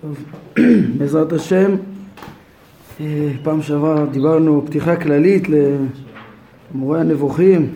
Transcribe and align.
טוב, 0.00 0.24
בעזרת 0.98 1.32
השם, 1.32 1.70
אה, 3.00 3.30
פעם 3.42 3.62
שעברה 3.62 4.06
דיברנו 4.06 4.62
פתיחה 4.66 4.96
כללית 4.96 5.46
למורה 6.74 7.00
הנבוכים, 7.00 7.68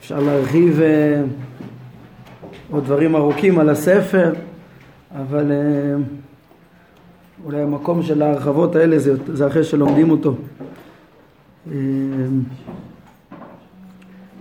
אפשר 0.00 0.20
להרחיב 0.20 0.80
אה, 0.80 1.22
עוד 2.70 2.84
דברים 2.84 3.16
ארוכים 3.16 3.58
על 3.58 3.68
הספר, 3.68 4.32
אבל 5.14 5.52
אה, 5.52 5.94
אולי 7.44 7.60
המקום 7.60 8.02
של 8.02 8.22
ההרחבות 8.22 8.76
האלה 8.76 8.98
זה, 8.98 9.14
זה 9.26 9.46
אחרי 9.46 9.64
שלומדים 9.64 10.10
אותו. 10.10 10.34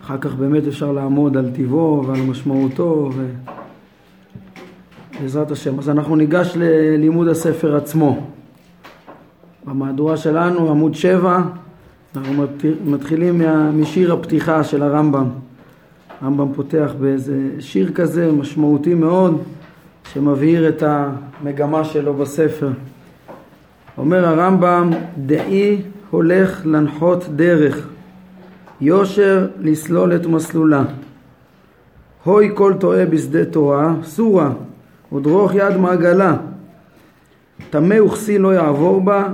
אחר 0.02 0.18
כך 0.22 0.34
באמת 0.36 0.68
אפשר 0.68 0.92
לעמוד 0.92 1.38
על 1.38 1.52
טיבו 1.56 2.04
ועל 2.08 2.22
משמעותו 2.22 3.10
ו... 3.16 3.26
בעזרת 5.22 5.52
השם. 5.52 5.80
אז 5.80 5.90
אנחנו 5.90 6.16
ניגש 6.16 6.54
ללימוד 6.56 7.28
הספר 7.28 7.76
עצמו. 7.76 8.28
במהדורה 9.66 10.18
שלנו, 10.18 10.70
עמוד 10.70 10.96
7, 10.96 11.42
אנחנו 12.16 12.46
מתחילים 12.86 13.42
משיר 13.74 14.14
הפתיחה 14.14 14.64
של 14.64 14.84
הרמב"ם. 14.84 15.26
הרמב"ם 16.22 16.54
פותח 16.54 16.92
באיזה 17.00 17.50
שיר 17.60 17.92
כזה 17.92 18.32
משמעותי 18.32 18.94
מאוד, 18.94 19.42
שמבהיר 20.14 20.70
את 20.70 20.84
המגמה 20.84 21.84
שלו 21.84 22.14
בספר. 22.14 22.70
אומר 23.98 24.26
הרמב"ם, 24.26 24.90
דעי 25.18 25.82
הולך 26.10 26.66
לנחות 26.66 27.24
דרך, 27.36 27.88
יושר 28.82 29.48
לסלול 29.60 30.16
את 30.16 30.26
מסלולה. 30.26 30.84
הוי 32.24 32.52
כל 32.56 32.74
טועה 32.80 33.06
בשדה 33.06 33.46
תורה, 33.46 33.94
סורה, 34.04 34.52
ודרוך 35.14 35.52
יד 35.56 35.78
מעגלה. 35.78 36.38
טמא 37.70 38.02
וכסי 38.02 38.38
לא 38.38 38.54
יעבור 38.54 39.02
בה, 39.02 39.28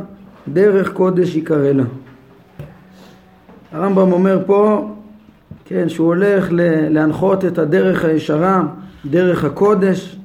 דרך 0.47 0.93
קודש 0.93 1.35
יקרא 1.35 1.71
לה. 1.71 1.83
הרמב"ם 3.71 4.11
אומר 4.11 4.43
פה, 4.45 4.91
כן, 5.65 5.89
שהוא 5.89 6.07
הולך 6.07 6.47
להנחות 6.89 7.45
את 7.45 7.57
הדרך 7.57 8.05
הישרה, 8.05 8.63
דרך 9.05 9.43
הקודש, 9.43 10.19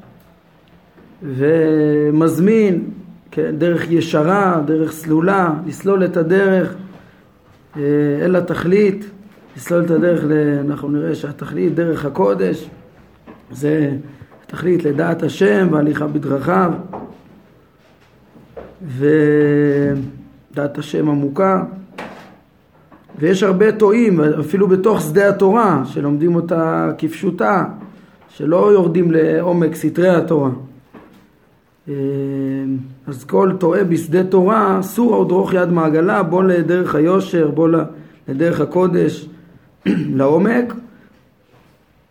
ומזמין, 1.22 2.90
כן, 3.30 3.55
דרך 3.58 3.90
ישרה, 3.90 4.60
דרך 4.64 4.92
סלולה, 4.92 5.55
לסלול 5.66 6.05
את 6.05 6.16
הדרך 6.16 6.74
אה, 7.77 7.82
אל 8.22 8.36
התכלית, 8.36 9.10
לסלול 9.56 9.84
את 9.84 9.90
הדרך, 9.90 10.24
אנחנו 10.60 10.88
נראה 10.88 11.14
שהתכלית, 11.14 11.74
דרך 11.74 12.05
הקודש, 12.05 12.68
זה 13.50 13.90
תכלית 14.53 14.84
לדעת 14.84 15.22
השם 15.22 15.69
והליכה 15.70 16.06
בדרכיו. 16.06 16.72
ודעת 18.97 20.78
השם 20.78 21.08
עמוקה. 21.08 21.64
ויש 23.19 23.42
הרבה 23.42 23.73
טועים 23.73 24.20
אפילו 24.20 24.69
בתוך 24.69 25.00
שדה 25.00 25.28
התורה 25.28 25.83
שלומדים 25.84 26.34
אותה 26.34 26.91
כפשוטה 26.98 27.64
שלא 28.28 28.73
יורדים 28.73 29.11
לעומק 29.11 29.75
סתרי 29.75 30.08
התורה. 30.08 30.50
אז 33.06 33.25
כל 33.27 33.53
טועה 33.58 33.84
בשדה 33.84 34.25
תורה 34.25 34.78
סור 34.83 35.12
ודרוך 35.20 35.55
יד 35.55 35.69
מעגלה 35.69 36.23
בוא 36.23 36.42
לדרך 36.42 36.95
היושר 36.95 37.50
בוא 37.50 37.69
לדרך 38.28 38.61
הקודש 38.61 39.28
לעומק 40.19 40.75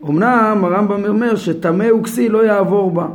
אמנם 0.10 0.62
הרמב"ם 0.64 1.06
אומר 1.06 1.36
שטמא 1.36 1.94
וכסיל 1.94 2.32
לא 2.32 2.46
יעבור 2.46 2.92
בה. 2.92 3.08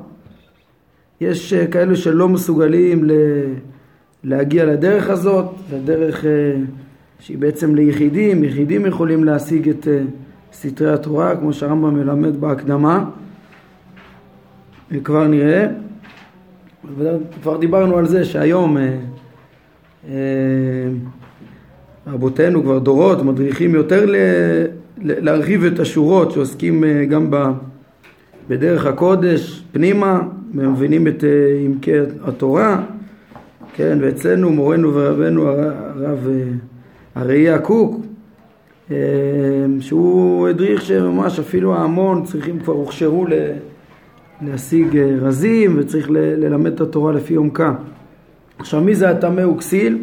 יש 1.21 1.53
אה, 1.53 1.67
כאלו 1.67 1.97
שלא 1.97 2.29
מסוגלים 2.29 3.09
להגיע 4.25 4.65
לדרך 4.65 5.11
הזאת, 5.11 5.47
לדרך 5.73 6.25
אה, 6.25 6.31
שהיא 7.19 7.39
בעצם 7.39 7.75
ליחידים, 7.75 8.45
יחידים 8.45 8.87
יכולים 8.87 9.25
להשיג 9.25 9.69
את 9.69 9.89
אה, 9.89 10.03
סתרי 10.53 10.93
התורה, 10.93 11.37
כמו 11.37 11.53
שהרמב"ם 11.53 11.95
מלמד 11.95 12.41
בהקדמה, 12.41 13.05
וכבר 14.91 15.27
נראה. 15.27 15.67
כבר 17.43 17.57
דיברנו 17.57 17.97
על 17.97 18.07
זה 18.07 18.25
שהיום 18.25 18.77
רבותינו 22.07 22.63
כבר 22.63 22.79
דורות 22.79 23.23
מדריכים 23.23 23.75
יותר 23.75 24.05
להרחיב 25.03 25.65
את 25.65 25.79
השורות 25.79 26.31
שעוסקים 26.31 26.85
אה, 26.85 27.05
גם 27.05 27.31
בדרך 28.49 28.87
הקודש 28.87 29.65
פנימה, 29.73 30.21
ומבינים 30.55 31.09
את 31.09 31.25
אה, 31.25 31.59
עמקי 31.65 31.93
התורה, 32.25 32.83
כן, 33.75 33.99
ואצלנו 34.01 34.51
מורנו 34.51 34.95
ורבנו 34.95 35.49
הרב 35.49 36.29
אה, 36.29 36.43
הראייה 37.15 37.59
קוק, 37.59 38.01
שהוא 39.81 40.49
הדריך 40.49 40.83
שממש 40.83 41.39
אפילו 41.39 41.75
ההמון 41.75 42.25
צריכים 42.25 42.61
כבר 42.61 42.73
הוכשרו 42.73 43.27
להשיג 44.43 44.99
רזים 44.99 45.77
וצריך 45.79 46.11
ללמד 46.11 46.73
את 46.73 46.81
התורה 46.81 47.13
לפי 47.13 47.35
עומקה. 47.35 47.75
עכשיו 48.59 48.81
מי 48.81 48.95
זה 48.95 49.11
הטמא 49.11 49.41
וכסיל? 49.41 49.99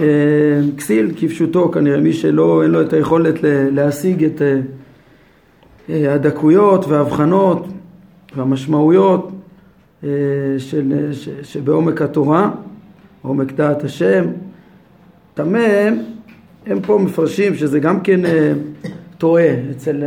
אה, 0.00 0.60
כסיל 0.76 1.12
כפשוטו 1.16 1.70
כנראה, 1.70 2.00
מי 2.00 2.12
שלא, 2.12 2.62
אין 2.62 2.70
לו 2.70 2.82
את 2.82 2.92
היכולת 2.92 3.34
להשיג 3.72 4.24
את 4.24 4.42
אה, 4.42 4.60
אה, 5.90 6.14
הדקויות 6.14 6.84
וההבחנות 6.88 7.66
והמשמעויות 8.36 9.30
של, 10.58 11.10
שבעומק 11.42 12.02
התורה, 12.02 12.50
עומק 13.22 13.52
דעת 13.52 13.84
השם. 13.84 14.24
טמא, 15.34 15.90
הם 16.66 16.80
פה 16.80 16.98
מפרשים 17.04 17.54
שזה 17.54 17.80
גם 17.80 18.00
כן 18.00 18.20
טועה. 19.18 19.54
אצל 19.70 20.02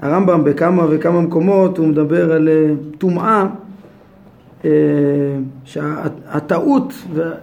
הרמב"ם 0.00 0.44
בכמה 0.44 0.86
וכמה 0.90 1.20
מקומות 1.20 1.78
הוא 1.78 1.86
מדבר 1.86 2.32
על 2.32 2.48
טומאה 2.98 3.42
אה, 3.42 3.46
שהטעות 5.64 6.92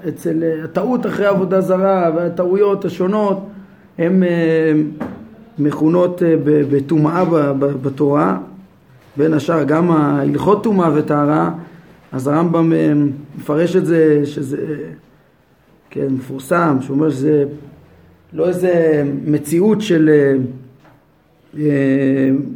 אצל 0.07 0.43
הטעות 0.63 1.05
אחרי 1.05 1.25
עבודה 1.25 1.61
זרה 1.61 2.11
והטעויות 2.15 2.85
השונות 2.85 3.47
הן 3.97 4.23
אה, 4.23 4.73
מכונות 5.59 6.23
אה, 6.23 6.35
בטומאה 6.45 7.25
בתורה 7.57 8.37
בין 9.17 9.33
השאר 9.33 9.63
גם 9.63 9.91
ההלכות 9.91 10.63
טומאה 10.63 10.89
וטהרה. 10.95 11.51
אז 12.11 12.27
הרמב"ם 12.27 12.73
מפרש 13.37 13.75
את 13.75 13.85
זה 13.85 14.21
שזה 14.25 14.57
כן 15.89 16.07
מפורסם 16.09 16.77
שאומר 16.81 17.09
שזה 17.09 17.45
לא 18.33 18.47
איזה 18.47 19.03
מציאות 19.25 19.81
של 19.81 20.09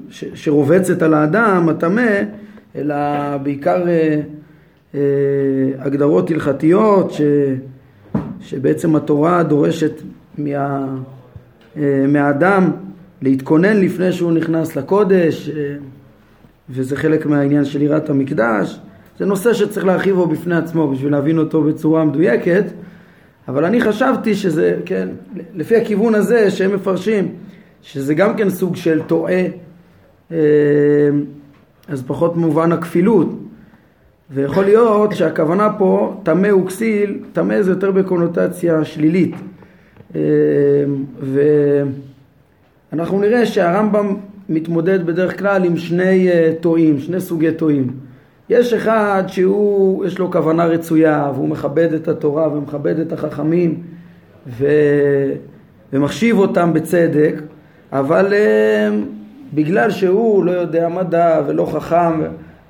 שרובצת 0.09 1.01
על 1.01 1.13
האדם 1.13 1.69
הטמא 1.69 2.21
אלא 2.75 2.95
בעיקר 3.43 3.87
אה, 3.87 4.21
הגדרות 5.79 6.31
הלכתיות 6.31 7.11
ש, 7.11 7.21
שבעצם 8.41 8.95
התורה 8.95 9.43
דורשת 9.43 10.01
מה, 10.37 10.85
אה, 11.77 12.05
מהאדם 12.07 12.71
להתכונן 13.21 13.77
לפני 13.77 14.11
שהוא 14.11 14.31
נכנס 14.31 14.75
לקודש 14.75 15.49
אה, 15.49 15.75
וזה 16.69 16.95
חלק 16.95 17.25
מהעניין 17.25 17.65
של 17.65 17.81
יראת 17.81 18.09
המקדש. 18.09 18.79
זה 19.19 19.25
נושא 19.25 19.53
שצריך 19.53 19.85
להרחיב 19.85 20.15
בו 20.15 20.27
בפני 20.27 20.55
עצמו 20.55 20.91
בשביל 20.91 21.11
להבין 21.11 21.37
אותו 21.37 21.63
בצורה 21.63 22.05
מדויקת. 22.05 22.63
אבל 23.47 23.65
אני 23.65 23.81
חשבתי 23.81 24.35
שזה, 24.35 24.77
כן, 24.85 25.09
לפי 25.55 25.75
הכיוון 25.75 26.15
הזה 26.15 26.51
שהם 26.51 26.75
מפרשים 26.75 27.31
שזה 27.81 28.13
גם 28.13 28.37
כן 28.37 28.49
סוג 28.49 28.75
של 28.75 29.01
טועה 29.07 29.41
אז 31.87 32.03
פחות 32.07 32.35
מובן 32.35 32.71
הכפילות 32.71 33.44
ויכול 34.31 34.65
להיות 34.65 35.11
שהכוונה 35.15 35.69
פה 35.77 36.19
טמא 36.23 36.53
וכסיל, 36.53 37.19
טמא 37.33 37.61
זה 37.61 37.71
יותר 37.71 37.91
בקונוטציה 37.91 38.85
שלילית. 38.85 39.35
אה, 40.15 40.21
ואנחנו 42.91 43.19
נראה 43.19 43.45
שהרמב"ם 43.45 44.15
מתמודד 44.49 45.05
בדרך 45.05 45.39
כלל 45.39 45.65
עם 45.65 45.77
שני 45.77 46.29
אה, 46.29 46.53
טועים, 46.61 46.99
שני 46.99 47.19
סוגי 47.19 47.51
טועים. 47.51 47.87
יש 48.49 48.73
אחד 48.73 49.23
שהוא, 49.27 50.05
יש 50.05 50.19
לו 50.19 50.31
כוונה 50.31 50.65
רצויה 50.65 51.31
והוא 51.35 51.49
מכבד 51.49 51.93
את 51.93 52.07
התורה 52.07 52.53
ומכבד 52.53 52.99
את 52.99 53.13
החכמים 53.13 53.83
ו... 54.47 54.67
ומחשיב 55.93 56.37
אותם 56.37 56.73
בצדק 56.73 57.41
אבל 57.91 58.33
אה, 58.33 58.89
בגלל 59.53 59.91
שהוא 59.91 60.45
לא 60.45 60.51
יודע 60.51 60.89
מדע 60.89 61.41
ולא 61.47 61.65
חכם 61.73 62.21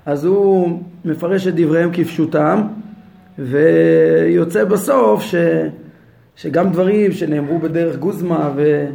אז 0.06 0.26
הוא 0.26 0.80
מפרש 1.06 1.48
את 1.48 1.56
דבריהם 1.56 1.90
כפשוטם 1.94 2.62
ויוצא 3.40 4.64
בסוף 4.64 5.22
ש, 5.22 5.36
שגם 6.36 6.72
דברים 6.72 7.12
שנאמרו 7.12 7.60
בדרך 7.60 7.98
גוזמה 7.98 8.52
ו, 8.56 8.86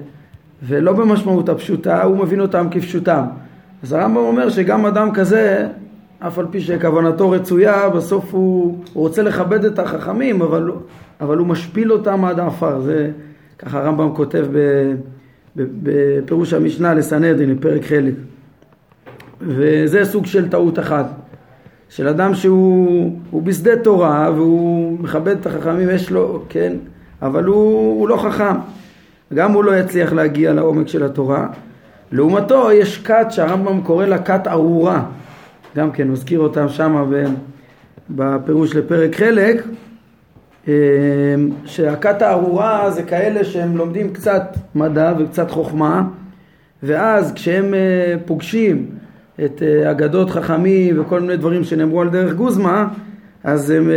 ולא 0.62 0.92
במשמעות 0.92 1.48
הפשוטה 1.48 2.02
הוא 2.02 2.18
מבין 2.18 2.40
אותם 2.40 2.66
כפשוטם 2.70 3.24
אז 3.82 3.92
הרמב"ם 3.92 4.16
אומר 4.16 4.48
שגם 4.48 4.86
אדם 4.86 5.12
כזה 5.14 5.68
אף 6.18 6.38
על 6.38 6.46
פי 6.50 6.60
שכוונתו 6.60 7.30
רצויה, 7.30 7.88
בסוף 7.88 8.34
הוא, 8.34 8.78
הוא 8.92 9.02
רוצה 9.02 9.22
לכבד 9.22 9.64
את 9.64 9.78
החכמים, 9.78 10.42
אבל, 10.42 10.70
אבל 11.20 11.38
הוא 11.38 11.46
משפיל 11.46 11.92
אותם 11.92 12.24
עד 12.24 12.38
העפר. 12.38 12.80
זה 12.80 13.10
ככה 13.58 13.78
הרמב"ם 13.78 14.14
כותב 14.14 14.46
בפירוש 15.56 16.52
המשנה 16.52 16.94
לסנהדרין, 16.94 17.50
לפרק 17.50 17.84
חלק. 17.84 18.14
וזה 19.40 20.04
סוג 20.04 20.26
של 20.26 20.48
טעות 20.48 20.78
אחת. 20.78 21.06
של 21.88 22.08
אדם 22.08 22.34
שהוא 22.34 23.42
בשדה 23.42 23.76
תורה 23.76 24.30
והוא 24.34 24.98
מכבד 25.00 25.36
את 25.40 25.46
החכמים, 25.46 25.90
יש 25.90 26.10
לו, 26.10 26.44
כן, 26.48 26.72
אבל 27.22 27.44
הוא, 27.44 28.00
הוא 28.00 28.08
לא 28.08 28.16
חכם. 28.16 28.54
גם 29.34 29.52
הוא 29.52 29.64
לא 29.64 29.76
יצליח 29.76 30.12
להגיע 30.12 30.52
לעומק 30.52 30.88
של 30.88 31.02
התורה. 31.02 31.48
לעומתו 32.12 32.72
יש 32.72 32.98
כת 32.98 33.26
שהרמב"ם 33.30 33.80
קורא 33.80 34.06
לה 34.06 34.18
כת 34.18 34.46
ארורה. 34.46 35.04
גם 35.76 35.90
כן, 35.90 36.08
מזכיר 36.08 36.40
אותם 36.40 36.68
שם 36.68 37.12
בפירוש 38.10 38.76
לפרק 38.76 39.14
חלק, 39.14 39.64
אה, 40.68 40.74
שהכת 41.64 42.22
הארורה 42.22 42.90
זה 42.90 43.02
כאלה 43.02 43.44
שהם 43.44 43.76
לומדים 43.76 44.12
קצת 44.12 44.56
מדע 44.74 45.12
וקצת 45.18 45.50
חוכמה, 45.50 46.02
ואז 46.82 47.32
כשהם 47.32 47.74
אה, 47.74 48.14
פוגשים 48.24 48.86
את 49.44 49.62
אה, 49.62 49.90
אגדות 49.90 50.30
חכמים 50.30 51.00
וכל 51.00 51.20
מיני 51.20 51.36
דברים 51.36 51.64
שנאמרו 51.64 52.00
על 52.00 52.08
דרך 52.08 52.34
גוזמה, 52.34 52.88
אז 53.44 53.70
הם 53.70 53.90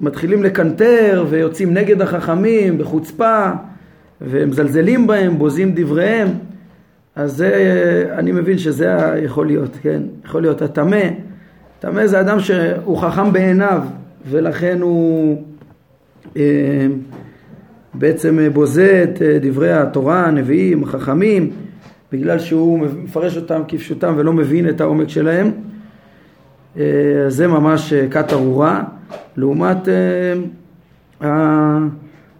מתחילים 0.00 0.42
לקנטר 0.42 1.26
ויוצאים 1.30 1.74
נגד 1.74 2.02
החכמים 2.02 2.78
בחוצפה 2.78 3.50
ומזלזלים 4.20 5.06
בהם, 5.06 5.38
בוזים 5.38 5.72
דבריהם 5.74 6.28
אז 7.18 7.36
זה, 7.36 8.04
אני 8.12 8.32
מבין 8.32 8.58
שזה 8.58 8.96
יכול 9.22 9.46
להיות, 9.46 9.76
כן? 9.82 10.02
יכול 10.24 10.42
להיות 10.42 10.62
הטמא. 10.62 11.02
טמא 11.80 12.06
זה 12.06 12.20
אדם 12.20 12.40
שהוא 12.40 12.98
חכם 12.98 13.32
בעיניו, 13.32 13.82
ולכן 14.30 14.78
הוא 14.80 15.42
אה, 16.36 16.86
בעצם 17.94 18.38
בוזה 18.52 19.04
את 19.04 19.22
אה, 19.22 19.38
דברי 19.40 19.72
התורה, 19.72 20.26
הנביאים, 20.26 20.82
החכמים, 20.82 21.50
בגלל 22.12 22.38
שהוא 22.38 22.78
מפרש 22.78 23.36
אותם 23.36 23.62
כפשוטם 23.68 24.14
ולא 24.16 24.32
מבין 24.32 24.68
את 24.68 24.80
העומק 24.80 25.08
שלהם. 25.08 25.50
אה, 26.78 26.84
זה 27.28 27.46
ממש 27.46 27.92
אה, 27.92 28.06
כת 28.10 28.32
ארורה. 28.32 28.82
לעומת, 29.36 29.88
אה, 31.22 31.78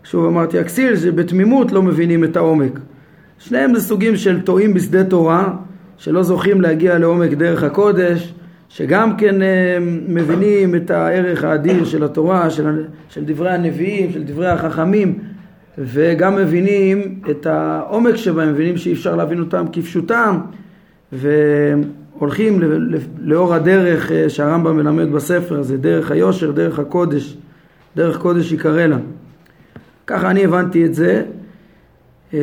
שוב 0.05 0.27
אמרתי, 0.27 0.59
הכסיל, 0.59 0.97
שבתמימות 0.97 1.73
לא 1.73 1.83
מבינים 1.83 2.25
את 2.25 2.37
העומק. 2.37 2.79
שניהם 3.39 3.75
זה 3.75 3.81
סוגים 3.81 4.17
של 4.17 4.41
טועים 4.41 4.75
בשדה 4.75 5.05
תורה, 5.05 5.55
שלא 5.99 6.23
זוכים 6.23 6.61
להגיע 6.61 6.99
לעומק 6.99 7.31
דרך 7.31 7.63
הקודש, 7.63 8.35
שגם 8.69 9.17
כן 9.17 9.35
מבינים 10.09 10.75
את 10.75 10.91
הערך 10.91 11.45
האדיר 11.45 11.85
של 11.85 12.05
התורה, 12.05 12.51
של, 12.51 12.85
של 13.09 13.25
דברי 13.25 13.51
הנביאים, 13.51 14.13
של 14.13 14.25
דברי 14.25 14.49
החכמים, 14.49 15.19
וגם 15.79 16.37
מבינים 16.37 17.21
את 17.31 17.47
העומק 17.47 18.17
שבהם, 18.17 18.53
מבינים 18.53 18.77
שאי 18.77 18.93
אפשר 18.93 19.17
להבין 19.17 19.41
אותם 19.41 19.65
כפשוטם, 19.73 20.39
והולכים 21.13 22.61
לאור 23.19 23.55
הדרך 23.55 24.13
אה, 24.13 24.29
שהרמב"ם 24.29 24.77
מלמד 24.77 25.13
בספר 25.13 25.59
הזה, 25.59 25.77
דרך 25.77 26.11
היושר, 26.11 26.51
דרך 26.51 26.79
הקודש, 26.79 27.37
דרך 27.97 28.19
קודש 28.19 28.53
יקרא 28.53 28.87
לה. 28.87 28.97
ככה 30.07 30.31
אני 30.31 30.45
הבנתי 30.45 30.85
את 30.85 30.95
זה, 30.95 31.23
אמ, 32.33 32.39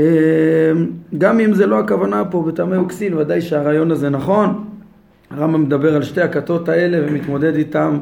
גם 1.18 1.40
אם 1.40 1.54
זה 1.54 1.66
לא 1.66 1.80
הכוונה 1.80 2.26
פה 2.26 2.44
בטעמי 2.48 2.78
אוקסיל, 2.78 3.18
ודאי 3.18 3.42
שהרעיון 3.42 3.92
הזה 3.92 4.10
נכון. 4.10 4.66
הרמב"ם 5.32 5.64
מדבר 5.64 5.96
על 5.96 6.04
שתי 6.04 6.22
הכתות 6.22 6.70
האלה 6.70 7.08
ומתמודד 7.08 7.56
איתם 7.56 7.98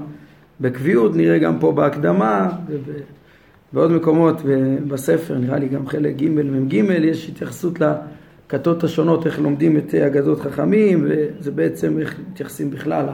בקביעות, 0.61 1.15
נראה 1.15 1.37
גם 1.37 1.59
פה 1.59 1.71
בהקדמה 1.71 2.49
ובעוד 3.73 3.91
מקומות 3.91 4.41
בספר, 4.87 5.37
נראה 5.37 5.59
לי 5.59 5.67
גם 5.67 5.87
חלק 5.87 6.15
ג' 6.15 6.29
מ"ג, 6.29 6.73
יש 6.73 7.29
התייחסות 7.29 7.79
לכתות 7.79 8.83
השונות, 8.83 9.25
איך 9.25 9.39
לומדים 9.39 9.77
את 9.77 9.95
אגדות 9.95 10.41
חכמים, 10.41 11.07
וזה 11.07 11.51
בעצם 11.51 11.99
איך 11.99 12.19
מתייחסים 12.31 12.71
בכלל 12.71 13.05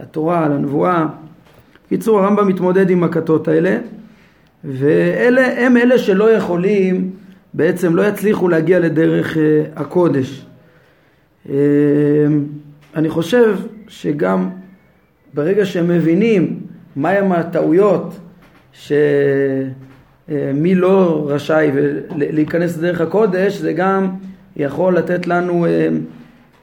לתורה, 0.00 0.48
לנבואה. 0.48 1.06
בקיצור, 1.86 2.20
הרמב"ם 2.20 2.48
מתמודד 2.48 2.90
עם 2.90 3.04
הכתות 3.04 3.48
האלה, 3.48 3.78
ואלה 4.64 5.66
הם 5.66 5.76
אלה 5.76 5.98
שלא 5.98 6.30
יכולים 6.30 7.10
בעצם 7.54 7.96
לא 7.96 8.02
יצליחו 8.02 8.48
להגיע 8.48 8.78
לדרך 8.78 9.36
uh, 9.36 9.38
הקודש. 9.76 10.46
Uh, 11.46 11.50
אני 12.94 13.08
חושב 13.08 13.56
שגם 13.88 14.48
ברגע 15.34 15.64
שהם 15.64 15.88
מבינים 15.88 16.60
מהם 16.96 17.32
הטעויות 17.32 18.18
שמי 18.72 18.98
uh, 20.28 20.32
לא 20.74 21.26
רשאי 21.28 21.70
להיכנס 22.16 22.78
לדרך 22.78 23.00
הקודש, 23.00 23.56
זה 23.56 23.72
גם 23.72 24.08
יכול 24.56 24.96
לתת 24.96 25.26
לנו 25.26 25.66
uh, 25.66 25.68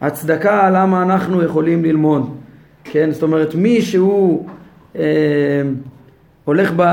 הצדקה 0.01 0.69
למה 0.69 1.01
אנחנו 1.01 1.43
יכולים 1.43 1.85
ללמוד. 1.85 2.35
כן, 2.83 3.11
זאת 3.11 3.23
אומרת 3.23 3.55
מי 3.55 3.81
שהוא 3.81 4.47
uh, 4.93 4.97
הולך 6.45 6.73
ב... 6.75 6.83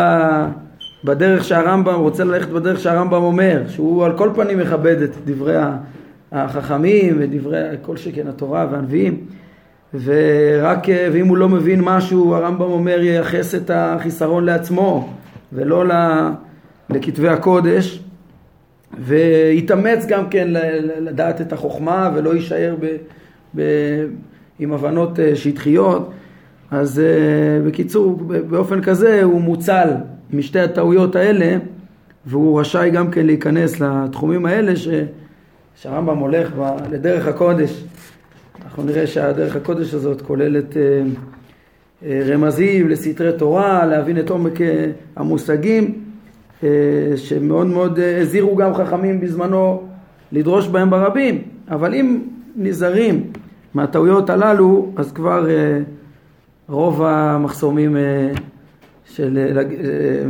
בדרך 1.05 1.45
שהרמב"ם, 1.45 1.95
רוצה 1.95 2.25
ללכת 2.25 2.49
בדרך 2.49 2.81
שהרמב"ם 2.81 3.23
אומר, 3.23 3.63
שהוא 3.69 4.05
על 4.05 4.19
כל 4.19 4.31
פנים 4.35 4.59
מכבד 4.59 5.03
את 5.03 5.17
דברי 5.25 5.57
החכמים 6.33 7.17
ודברי 7.19 7.59
כל 7.83 7.97
שכן 7.97 8.27
התורה 8.27 8.67
והנביאים 8.71 9.17
ורק, 10.05 10.87
ואם 11.13 11.27
הוא 11.29 11.37
לא 11.37 11.49
מבין 11.49 11.81
משהו, 11.81 12.35
הרמב"ם 12.35 12.63
אומר 12.63 13.01
ייחס 13.01 13.55
את 13.55 13.71
החיסרון 13.75 14.45
לעצמו 14.45 15.09
ולא 15.53 15.85
לכתבי 16.93 17.29
הקודש 17.29 18.03
ויתאמץ 18.99 20.07
גם 20.07 20.29
כן 20.29 20.49
לדעת 21.01 21.41
את 21.41 21.53
החוכמה 21.53 22.11
ולא 22.15 22.35
יישאר 22.35 22.75
ב, 22.81 22.97
ב, 23.57 23.63
עם 24.59 24.73
הבנות 24.73 25.21
אה, 25.21 25.37
שטחיות 25.37 26.11
אז 26.71 27.01
אה, 27.01 27.67
בקיצור 27.67 28.15
באופן 28.51 28.83
כזה 28.83 29.23
הוא 29.23 29.41
מוצל 29.41 29.89
משתי 30.33 30.61
הטעויות 30.61 31.17
האלה, 31.17 31.57
והוא 32.27 32.61
רשאי 32.61 32.91
גם 32.91 33.11
כן 33.11 33.27
להיכנס 33.27 33.81
לתחומים 33.81 34.47
האלה 34.47 34.77
ש, 34.77 34.89
שהרמב"ם 35.77 36.19
הולך 36.19 36.53
ב, 36.59 36.73
לדרך 36.91 37.27
הקודש. 37.27 37.85
אנחנו 38.65 38.83
נראה 38.83 39.07
שהדרך 39.07 39.57
הקודש 39.57 39.95
הזאת 39.95 40.21
כוללת 40.21 40.77
אה, 40.77 42.23
רמזים 42.27 42.89
לסתרי 42.89 43.33
תורה, 43.39 43.87
להבין 43.87 44.19
את 44.19 44.31
עומק 44.31 44.59
המושגים, 45.17 46.02
שמאוד 47.17 47.67
מאוד 47.67 47.99
אה, 47.99 48.21
הזהירו 48.21 48.57
גם 48.57 48.75
חכמים 48.75 49.21
בזמנו 49.21 49.83
לדרוש 50.33 50.69
בהם 50.69 50.91
ברבים, 50.91 51.43
אבל 51.71 51.95
אם 51.95 52.21
נזהרים 52.57 53.25
מהטעויות 53.75 54.31
הללו, 54.31 54.93
אז 54.97 55.13
כבר 55.13 55.51
אה, 55.51 55.81
רוב 56.69 57.03
המחסומים 57.03 57.97
אה, 57.97 58.33
של 59.05 59.39
אה, 59.39 59.63
אה, 59.63 60.25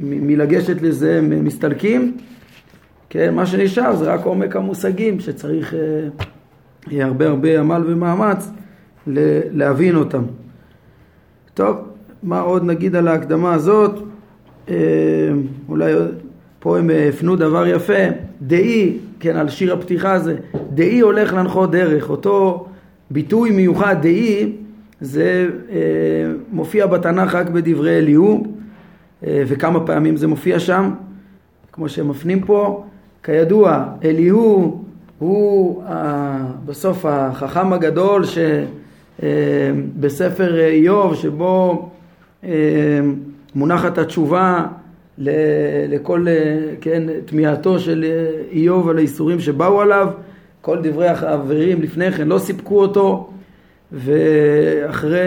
מלגשת 0.00 0.82
לזה 0.82 1.20
מסתלקים, 1.22 2.16
כן, 3.10 3.34
מה 3.34 3.46
שנשאר 3.46 3.96
זה 3.96 4.12
רק 4.12 4.24
עומק 4.24 4.56
המושגים 4.56 5.20
שצריך 5.20 5.74
אה, 5.74 7.04
הרבה 7.04 7.28
הרבה 7.28 7.60
עמל 7.60 7.82
ומאמץ 7.86 8.50
להבין 9.06 9.96
אותם. 9.96 10.22
טוב, 11.54 11.76
מה 12.22 12.40
עוד 12.40 12.64
נגיד 12.64 12.96
על 12.96 13.08
ההקדמה 13.08 13.54
הזאת? 13.54 14.11
אולי 15.68 15.92
פה 16.58 16.78
הם 16.78 16.90
הפנו 17.08 17.36
דבר 17.36 17.66
יפה, 17.66 18.02
דאי, 18.42 18.98
כן, 19.20 19.36
על 19.36 19.48
שיר 19.48 19.72
הפתיחה 19.72 20.12
הזה, 20.12 20.36
דאי 20.74 21.00
הולך 21.00 21.34
להנחות 21.34 21.70
דרך, 21.70 22.10
אותו 22.10 22.66
ביטוי 23.10 23.50
מיוחד, 23.50 23.96
דאי, 24.02 24.52
זה 25.00 25.48
אה, 25.70 25.78
מופיע 26.52 26.86
בתנ"ך 26.86 27.34
רק 27.34 27.48
בדברי 27.48 27.98
אליהו 27.98 28.46
אה, 29.26 29.42
וכמה 29.46 29.86
פעמים 29.86 30.16
זה 30.16 30.26
מופיע 30.26 30.58
שם 30.58 30.90
כמו 31.72 31.88
שהם 31.88 32.08
מפנים 32.08 32.40
פה. 32.40 32.84
כידוע 33.22 33.84
אליהו 34.04 34.84
הוא 35.18 35.82
אה, 35.84 36.38
בסוף 36.66 37.06
החכם 37.06 37.72
הגדול 37.72 38.24
שבספר 39.20 40.58
אה, 40.58 40.66
איוב 40.66 41.14
שבו 41.14 41.88
אה, 42.44 42.50
מונחת 43.54 43.98
התשובה 43.98 44.66
לכל 45.88 46.28
אה, 46.28 46.74
כן, 46.80 47.02
תמיהתו 47.24 47.78
של 47.78 48.04
איוב 48.52 48.88
על 48.88 48.98
האיסורים 48.98 49.40
שבאו 49.40 49.80
עליו 49.80 50.08
כל 50.60 50.78
דברי 50.82 51.08
החברים 51.08 51.82
לפני 51.82 52.12
כן 52.12 52.28
לא 52.28 52.38
סיפקו 52.38 52.80
אותו 52.80 53.30
ואחרי 53.92 55.18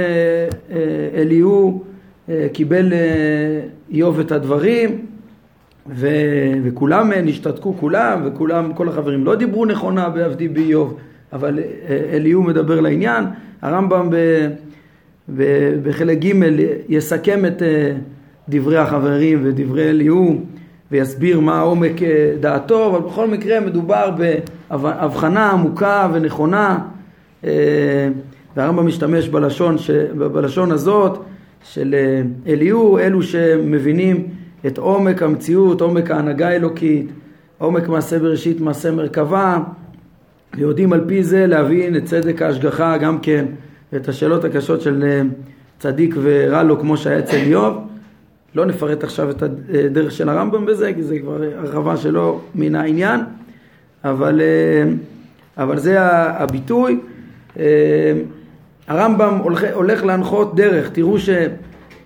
אה, 0.71 0.77
אליהו 1.15 1.83
אה, 2.29 2.47
קיבל 2.53 2.93
אה, 2.93 2.99
איוב 3.91 4.19
את 4.19 4.31
הדברים 4.31 5.05
ו... 5.89 6.07
וכולם 6.63 7.11
נשתתקו 7.23 7.73
כולם 7.79 8.21
וכולם, 8.25 8.73
כל 8.73 8.89
החברים 8.89 9.25
לא 9.25 9.35
דיברו 9.35 9.65
נכונה 9.65 10.09
בעבדי 10.09 10.47
באיוב 10.47 10.97
אבל 11.33 11.59
אליהו 12.13 12.43
מדבר 12.43 12.81
לעניין. 12.81 13.23
הרמב"ם 13.61 14.09
ב, 14.09 14.15
ב, 15.35 15.43
בחלק 15.83 16.17
ג' 16.17 16.33
יסכם 16.89 17.45
את 17.45 17.61
דברי 18.49 18.77
החברים 18.77 19.39
ודברי 19.43 19.89
אליהו 19.89 20.41
ויסביר 20.91 21.39
מה 21.39 21.59
עומק 21.59 21.93
דעתו, 22.39 22.87
אבל 22.87 22.99
בכל 22.99 23.27
מקרה 23.27 23.59
מדובר 23.59 24.09
בהבחנה 24.69 25.51
עמוקה 25.51 26.09
ונכונה 26.13 26.79
והרמב"ם 28.55 28.87
משתמש 28.87 29.29
בלשון, 29.29 29.77
ש... 29.77 29.89
בלשון 30.17 30.71
הזאת 30.71 31.19
של 31.63 31.95
אליהו, 32.47 32.97
אלו 32.97 33.23
שמבינים 33.23 34.27
את 34.67 34.77
עומק 34.77 35.23
המציאות, 35.23 35.81
עומק 35.81 36.11
ההנהגה 36.11 36.47
האלוקית, 36.47 37.11
עומק 37.57 37.87
מעשה 37.87 38.19
בראשית, 38.19 38.61
מעשה 38.61 38.91
מרכבה, 38.91 39.57
ויודעים 40.57 40.93
על 40.93 41.03
פי 41.07 41.23
זה 41.23 41.47
להבין 41.47 41.95
את 41.95 42.05
צדק 42.05 42.41
ההשגחה 42.41 42.97
גם 42.97 43.19
כן, 43.19 43.45
ואת 43.93 44.09
השאלות 44.09 44.43
הקשות 44.43 44.81
של 44.81 45.21
צדיק 45.79 46.15
ורע 46.21 46.63
לו 46.63 46.79
כמו 46.79 46.97
שהיה 46.97 47.19
אצל 47.19 47.37
איוב. 47.37 47.94
לא 48.55 48.65
נפרט 48.65 49.03
עכשיו 49.03 49.29
את 49.29 49.43
הדרך 49.43 50.11
של 50.11 50.29
הרמב"ם 50.29 50.65
בזה, 50.65 50.93
כי 50.93 51.03
זה 51.03 51.19
כבר 51.19 51.43
הרחבה 51.57 51.97
שלו 51.97 52.41
מן 52.55 52.75
העניין, 52.75 53.19
אבל, 54.03 54.41
אבל 55.57 55.79
זה 55.79 56.01
הביטוי. 56.01 56.99
הרמב"ם 58.87 59.37
הולך, 59.43 59.63
הולך 59.73 60.03
להנחות 60.03 60.55
דרך, 60.55 60.89
תראו 60.89 61.17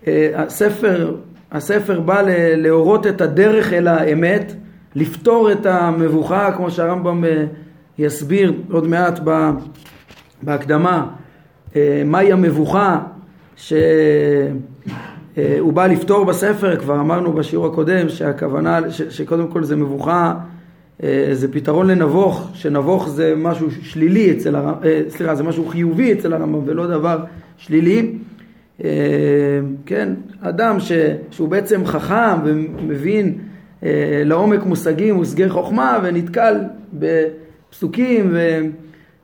שהספר 0.05 1.15
הספר 1.51 1.99
בא 1.99 2.21
להורות 2.55 3.07
את 3.07 3.21
הדרך 3.21 3.73
אל 3.73 3.87
האמת, 3.87 4.53
לפתור 4.95 5.51
את 5.51 5.65
המבוכה, 5.65 6.51
כמו 6.51 6.71
שהרמב"ם 6.71 7.25
אה, 7.25 7.45
יסביר 7.97 8.53
עוד 8.71 8.87
מעט 8.87 9.19
בהקדמה, 10.41 11.07
אה, 11.75 12.01
מהי 12.05 12.31
המבוכה 12.31 12.99
שהוא 13.55 13.79
אה, 15.39 15.71
בא 15.73 15.87
לפתור 15.87 16.25
בספר, 16.25 16.75
כבר 16.75 16.99
אמרנו 16.99 17.33
בשיעור 17.33 17.65
הקודם 17.65 18.09
שהכוונה, 18.09 18.79
שקודם 19.09 19.47
כל 19.47 19.63
זה 19.63 19.75
מבוכה 19.75 20.33
אה, 21.03 21.29
זה 21.31 21.51
פתרון 21.51 21.87
לנבוך, 21.87 22.49
שנבוך 22.53 23.09
זה 23.09 23.33
משהו 23.37 23.67
שלילי 23.81 24.31
אצל 24.31 24.55
הרמב"ם, 24.55 24.83
אה, 24.83 25.01
סליחה, 25.09 25.35
זה 25.35 25.43
משהו 25.43 25.67
חיובי 25.67 26.13
אצל 26.13 26.33
הרמב"ם 26.33 26.61
ולא 26.65 26.87
דבר 26.87 27.23
שלילי. 27.57 28.11
כן, 29.85 30.13
אדם 30.41 30.79
ש, 30.79 30.91
שהוא 31.31 31.49
בעצם 31.49 31.85
חכם 31.85 32.37
ומבין 32.45 33.37
לעומק 34.25 34.63
מושגים, 34.63 35.15
מושגי 35.15 35.49
חוכמה 35.49 35.99
ונתקל 36.03 36.55
בפסוקים 36.93 38.35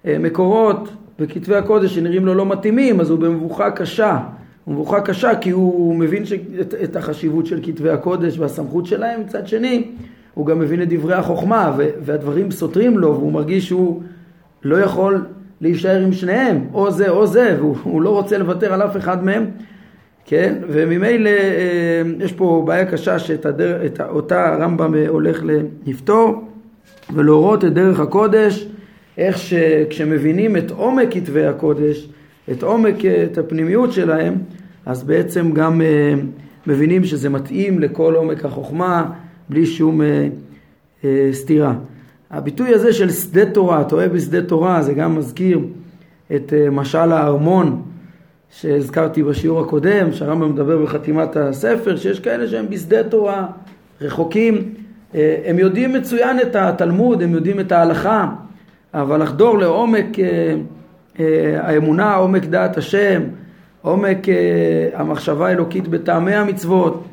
ומקורות 0.05 0.89
וכתבי 1.19 1.55
הקודש 1.55 1.95
שנראים 1.95 2.25
לו 2.25 2.33
לא 2.33 2.45
מתאימים, 2.45 2.99
אז 2.99 3.09
הוא 3.09 3.19
במבוכה 3.19 3.71
קשה. 3.71 4.19
מבוכה 4.67 5.01
קשה 5.01 5.35
כי 5.35 5.49
הוא 5.49 5.95
מבין 5.95 6.23
את, 6.61 6.73
את 6.83 6.95
החשיבות 6.95 7.45
של 7.45 7.59
כתבי 7.63 7.89
הקודש 7.89 8.39
והסמכות 8.39 8.85
שלהם, 8.85 9.21
מצד 9.21 9.47
שני 9.47 9.91
הוא 10.33 10.45
גם 10.45 10.59
מבין 10.59 10.81
את 10.81 10.89
דברי 10.89 11.13
החוכמה 11.13 11.77
והדברים 11.77 12.51
סותרים 12.51 12.97
לו 12.97 13.15
והוא 13.15 13.31
מרגיש 13.31 13.67
שהוא 13.67 14.01
לא 14.63 14.77
יכול 14.77 15.25
להישאר 15.61 16.01
עם 16.01 16.13
שניהם, 16.13 16.67
או 16.73 16.91
זה 16.91 17.09
או 17.09 17.27
זה, 17.27 17.57
והוא 17.59 18.01
לא 18.01 18.09
רוצה 18.09 18.37
לוותר 18.37 18.73
על 18.73 18.81
אף 18.81 18.97
אחד 18.97 19.25
מהם, 19.25 19.45
כן? 20.25 20.55
וממילא 20.67 21.29
אה, 21.29 22.01
יש 22.19 22.33
פה 22.33 22.63
בעיה 22.67 22.85
קשה 22.85 23.19
שאותה 23.19 24.53
הרמב"ם 24.53 24.93
הולך 25.07 25.43
לפתור 25.85 26.43
ולהורות 27.13 27.65
את 27.65 27.73
דרך 27.73 27.99
הקודש, 27.99 28.67
איך 29.17 29.37
שכשמבינים 29.37 30.57
את 30.57 30.71
עומק 30.71 31.07
כתבי 31.11 31.45
הקודש, 31.45 32.09
את 32.51 32.63
עומק, 32.63 33.05
אה, 33.05 33.23
את 33.23 33.37
הפנימיות 33.37 33.91
שלהם, 33.91 34.35
אז 34.85 35.03
בעצם 35.03 35.51
גם 35.51 35.81
אה, 35.81 36.13
מבינים 36.67 37.03
שזה 37.03 37.29
מתאים 37.29 37.79
לכל 37.79 38.15
עומק 38.15 38.45
החוכמה, 38.45 39.11
בלי 39.49 39.65
שום 39.65 40.01
אה, 40.01 40.27
אה, 41.03 41.29
סתירה. 41.31 41.73
הביטוי 42.31 42.73
הזה 42.73 42.93
של 42.93 43.11
שדה 43.11 43.45
תורה, 43.45 43.83
טועה 43.83 44.07
בשדה 44.07 44.41
תורה, 44.41 44.81
זה 44.81 44.93
גם 44.93 45.15
מזכיר 45.15 45.59
את 46.35 46.53
אה, 46.53 46.69
משל 46.69 47.11
הארמון 47.11 47.81
שהזכרתי 48.51 49.23
בשיעור 49.23 49.61
הקודם, 49.61 50.11
שהרמב"ם 50.11 50.51
מדבר 50.51 50.83
בחתימת 50.83 51.37
הספר, 51.37 51.97
שיש 51.97 52.19
כאלה 52.19 52.47
שהם 52.47 52.65
בשדה 52.69 53.03
תורה, 53.03 53.47
רחוקים, 54.01 54.73
אה, 55.15 55.37
הם 55.45 55.59
יודעים 55.59 55.93
מצוין 55.93 56.39
את 56.39 56.55
התלמוד, 56.55 57.21
הם 57.21 57.31
יודעים 57.31 57.59
את 57.59 57.71
ההלכה, 57.71 58.29
אבל 58.93 59.21
לחדור 59.21 59.57
לעומק 59.57 60.19
אה, 60.19 60.55
האמונה, 61.19 62.15
עומק 62.15 62.45
דעת 62.45 62.77
השם, 62.77 63.21
עומק 63.81 64.29
אה, 64.29 64.89
המחשבה 64.93 65.47
האלוקית 65.47 65.87
בטעמי 65.87 66.35
המצוות, 66.35 67.03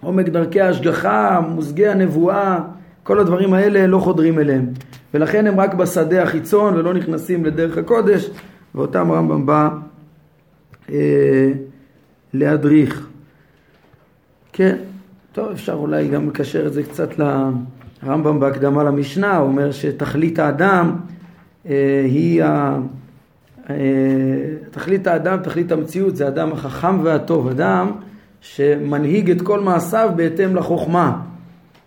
עומק 0.00 0.28
דרכי 0.28 0.60
ההשגחה, 0.60 1.40
מושגי 1.48 1.86
הנבואה, 1.86 2.58
כל 3.02 3.18
הדברים 3.18 3.54
האלה 3.54 3.86
לא 3.86 3.98
חודרים 3.98 4.38
אליהם. 4.38 4.66
ולכן 5.14 5.46
הם 5.46 5.60
רק 5.60 5.74
בשדה 5.74 6.22
החיצון 6.22 6.74
ולא 6.74 6.94
נכנסים 6.94 7.44
לדרך 7.44 7.78
הקודש, 7.78 8.30
ואותם 8.74 9.10
הרמב"ם 9.10 9.46
בא 9.46 9.68
אה, 10.90 11.52
להדריך. 12.34 13.08
כן, 14.52 14.76
טוב, 15.32 15.50
אפשר 15.50 15.74
אולי 15.74 16.08
גם 16.08 16.28
לקשר 16.28 16.66
את 16.66 16.72
זה 16.72 16.82
קצת 16.82 17.10
לרמב"ם 17.18 18.40
בהקדמה 18.40 18.82
למשנה, 18.82 19.36
הוא 19.36 19.48
אומר 19.48 19.72
שתכלית 19.72 20.38
האדם 20.38 20.96
אה, 21.66 22.02
היא 22.04 22.44
ה... 22.44 22.78
אה, 23.70 23.76
תכלית 24.70 25.06
האדם, 25.06 25.38
תכלית 25.42 25.72
המציאות, 25.72 26.16
זה 26.16 26.24
האדם 26.24 26.52
החכם 26.52 27.00
והטוב. 27.04 27.48
אדם 27.48 27.92
שמנהיג 28.40 29.30
את 29.30 29.42
כל 29.42 29.60
מעשיו 29.60 30.10
בהתאם 30.16 30.56
לחוכמה, 30.56 31.20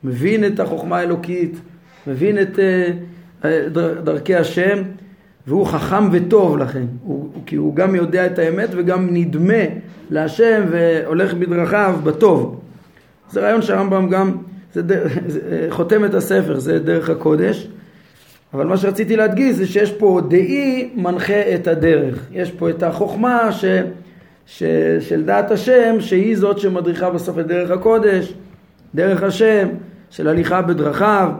מבין 0.04 0.46
את 0.46 0.60
החוכמה 0.60 0.98
האלוקית, 0.98 1.62
מבין 2.08 2.42
את 2.42 2.60
uh, 2.60 3.46
דרכי 4.04 4.36
השם, 4.36 4.82
והוא 5.48 5.66
חכם 5.66 6.10
וטוב 6.12 6.58
לכן, 6.58 6.86
הוא, 7.04 7.30
כי 7.46 7.56
הוא 7.56 7.76
גם 7.76 7.96
יודע 7.96 8.26
את 8.26 8.40
האמת 8.40 8.70
וגם 8.72 9.08
נדמה 9.12 9.64
להשם 10.10 10.64
והולך 10.72 11.34
בדרכיו 11.34 12.00
בטוב. 12.04 12.62
זה 13.32 13.42
רעיון 13.42 13.62
שהרמב"ם 13.62 14.10
גם, 14.10 14.38
זה, 14.74 14.82
זה 15.28 15.40
אה, 15.52 15.68
חותם 15.70 16.06
את 16.06 16.14
הספר, 16.14 16.60
זה 16.60 16.80
דרך 16.80 17.10
הקודש. 17.10 17.68
אבל 18.54 18.68
מה 18.68 18.78
שרציתי 18.78 19.16
להדגיש 19.16 19.56
זה 19.56 19.68
שיש 19.68 19.92
פה 19.92 20.22
דאי 20.28 20.90
מנחה 20.96 21.56
את 21.56 21.68
הדרך. 21.68 22.28
יש 22.32 22.52
פה 22.52 22.70
את 22.70 22.84
החוכמה 22.84 23.52
ש... 23.52 23.66
ש, 24.46 24.64
של 25.00 25.24
דעת 25.26 25.52
השם 25.52 25.96
שהיא 26.00 26.38
זאת 26.38 26.60
שמדריכה 26.60 27.10
בסוף 27.10 27.40
את 27.40 27.48
דרך 27.48 27.72
הקודש, 27.72 28.34
דרך 28.96 29.24
השם 29.24 29.68
של 30.10 30.28
הליכה 30.28 30.62
בדרכיו, 30.62 31.32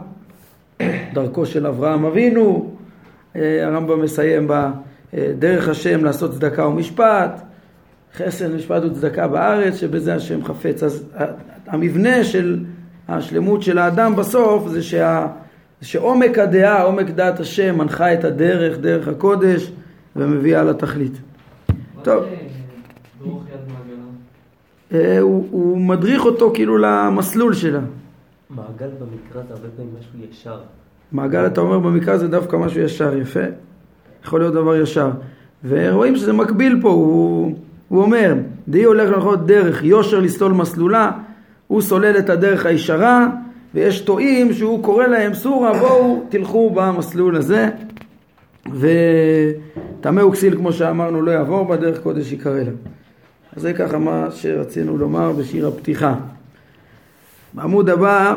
דרכו 1.14 1.46
של 1.46 1.68
אברהם 1.68 2.06
אבינו, 2.06 2.76
אה, 3.36 3.66
הרמב"ם 3.66 4.02
מסיים 4.02 4.50
בדרך 5.14 5.70
השם 5.70 6.04
לעשות 6.04 6.32
צדקה 6.32 6.68
ומשפט, 6.68 7.42
חסד 8.18 8.56
משפט 8.56 8.84
וצדקה 8.84 9.28
בארץ 9.28 9.76
שבזה 9.76 10.16
השם 10.16 10.46
חפץ. 10.46 10.84
אז 10.84 11.06
המבנה 11.68 12.24
של 12.24 12.60
השלמות 13.08 13.62
של 13.62 13.78
האדם 13.78 14.16
בסוף 14.16 14.68
זה 14.68 14.84
שה, 14.84 15.28
שעומק 15.84 16.38
הדעה, 16.38 16.82
עומק 16.82 17.10
דעת 17.10 17.40
השם 17.40 17.78
מנחה 17.78 18.14
את 18.14 18.24
הדרך, 18.24 18.78
דרך 18.78 19.08
הקודש 19.08 19.72
ומביאה 20.16 20.64
לתכלית. 20.64 21.18
טוב. 22.02 22.24
אה, 24.94 25.20
הוא, 25.20 25.48
הוא 25.52 25.78
מדריך 25.78 26.26
אותו 26.26 26.52
כאילו 26.54 26.78
למסלול 26.78 27.54
שלה. 27.54 27.80
מעגל 28.50 28.88
במקרא 29.00 29.42
זה 29.48 29.54
הרבה 29.54 29.68
פעמים 29.76 29.92
משהו 30.00 30.20
ישר. 30.32 30.60
מעגל 31.12 31.46
אתה 31.46 31.62
אומר 31.62 31.80
במקרא 31.80 32.18
זה 32.18 32.28
דווקא 32.28 32.56
משהו 32.56 32.82
ישר, 32.82 33.18
יפה. 33.18 33.44
יכול 34.26 34.40
להיות 34.40 34.54
דבר 34.54 34.76
ישר. 34.76 35.10
ורואים 35.66 36.16
שזה 36.16 36.34
מקביל 36.34 36.80
פה, 36.82 36.90
הוא, 36.90 37.56
הוא 37.88 38.02
אומר, 38.02 38.34
דהי 38.68 38.84
הולך 38.84 39.10
לנחות 39.10 39.46
דרך 39.46 39.84
יושר 39.84 40.20
לסלול 40.20 40.52
מסלולה, 40.52 41.12
הוא 41.68 41.82
סולל 41.82 42.18
את 42.18 42.30
הדרך 42.30 42.66
הישרה, 42.66 43.28
ויש 43.74 44.02
טועים 44.02 44.54
שהוא 44.54 44.84
קורא 44.84 45.08
להם 45.08 45.34
סורה, 45.34 45.80
בואו 45.80 46.24
תלכו 46.30 46.70
במסלול 46.70 47.36
הזה, 47.36 47.70
וטמא 48.72 50.22
וכסיל 50.22 50.56
כמו 50.56 50.74
שאמרנו 50.74 51.22
לא 51.22 51.32
יעבור 51.32 51.66
בדרך 51.66 52.02
קודש 52.02 52.32
יקרא 52.32 52.58
להם. 52.58 52.76
אז 53.56 53.62
זה 53.62 53.74
ככה 53.74 53.98
מה 53.98 54.28
שרצינו 54.32 54.98
לומר 54.98 55.32
בשיר 55.32 55.68
הפתיחה. 55.68 56.16
בעמוד 57.54 57.90
הבא 57.90 58.36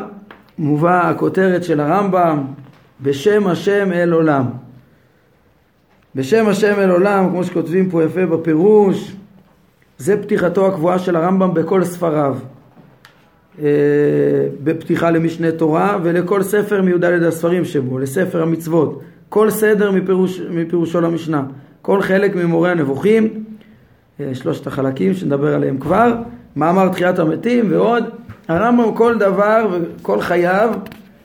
מובא 0.57 1.09
הכותרת 1.09 1.63
של 1.63 1.79
הרמב"ם 1.79 2.43
בשם 3.01 3.47
השם 3.47 3.91
אל 3.91 4.13
עולם. 4.13 4.45
בשם 6.15 6.47
השם 6.47 6.73
אל 6.77 6.89
עולם, 6.89 7.29
כמו 7.29 7.43
שכותבים 7.43 7.89
פה 7.89 8.03
יפה 8.03 8.25
בפירוש, 8.25 9.15
זה 9.97 10.21
פתיחתו 10.21 10.67
הקבועה 10.67 10.99
של 10.99 11.15
הרמב"ם 11.15 11.53
בכל 11.53 11.83
ספריו. 11.83 12.37
אה, 13.61 13.67
בפתיחה 14.63 15.11
למשנה 15.11 15.51
תורה 15.51 15.97
ולכל 16.03 16.43
ספר 16.43 16.81
מי"ד 16.81 17.03
הספרים 17.03 17.65
שבו, 17.65 17.99
לספר 17.99 18.41
המצוות, 18.41 19.01
כל 19.29 19.49
סדר 19.49 19.91
מפירוש, 19.91 20.41
מפירושו 20.49 21.01
למשנה, 21.01 21.43
כל 21.81 22.01
חלק 22.01 22.35
ממורה 22.35 22.71
הנבוכים, 22.71 23.43
אה, 24.19 24.35
שלושת 24.35 24.67
החלקים 24.67 25.13
שנדבר 25.13 25.55
עליהם 25.55 25.77
כבר, 25.77 26.15
מאמר 26.55 26.89
תחיית 26.89 27.19
המתים 27.19 27.71
ועוד. 27.71 28.03
הרמב"ם 28.47 28.93
כל 28.93 29.17
דבר 29.17 29.67
וכל 29.71 30.21
חייו 30.21 30.73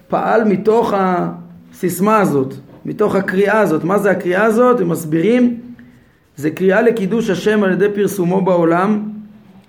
פעל 0.09 0.45
מתוך 0.45 0.95
הסיסמה 0.97 2.19
הזאת, 2.19 2.55
מתוך 2.85 3.15
הקריאה 3.15 3.61
הזאת. 3.61 3.85
מה 3.85 3.99
זה 3.99 4.11
הקריאה 4.11 4.45
הזאת? 4.45 4.81
הם 4.81 4.89
מסבירים, 4.89 5.61
זה 6.37 6.51
קריאה 6.51 6.83
לקידוש 6.83 7.31
השם 7.31 7.63
על 7.63 7.73
ידי 7.73 7.89
פרסומו 7.95 8.41
בעולם, 8.41 9.03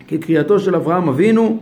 כקריאתו 0.07 0.59
של 0.59 0.75
אברהם 0.75 1.09
אבינו, 1.09 1.59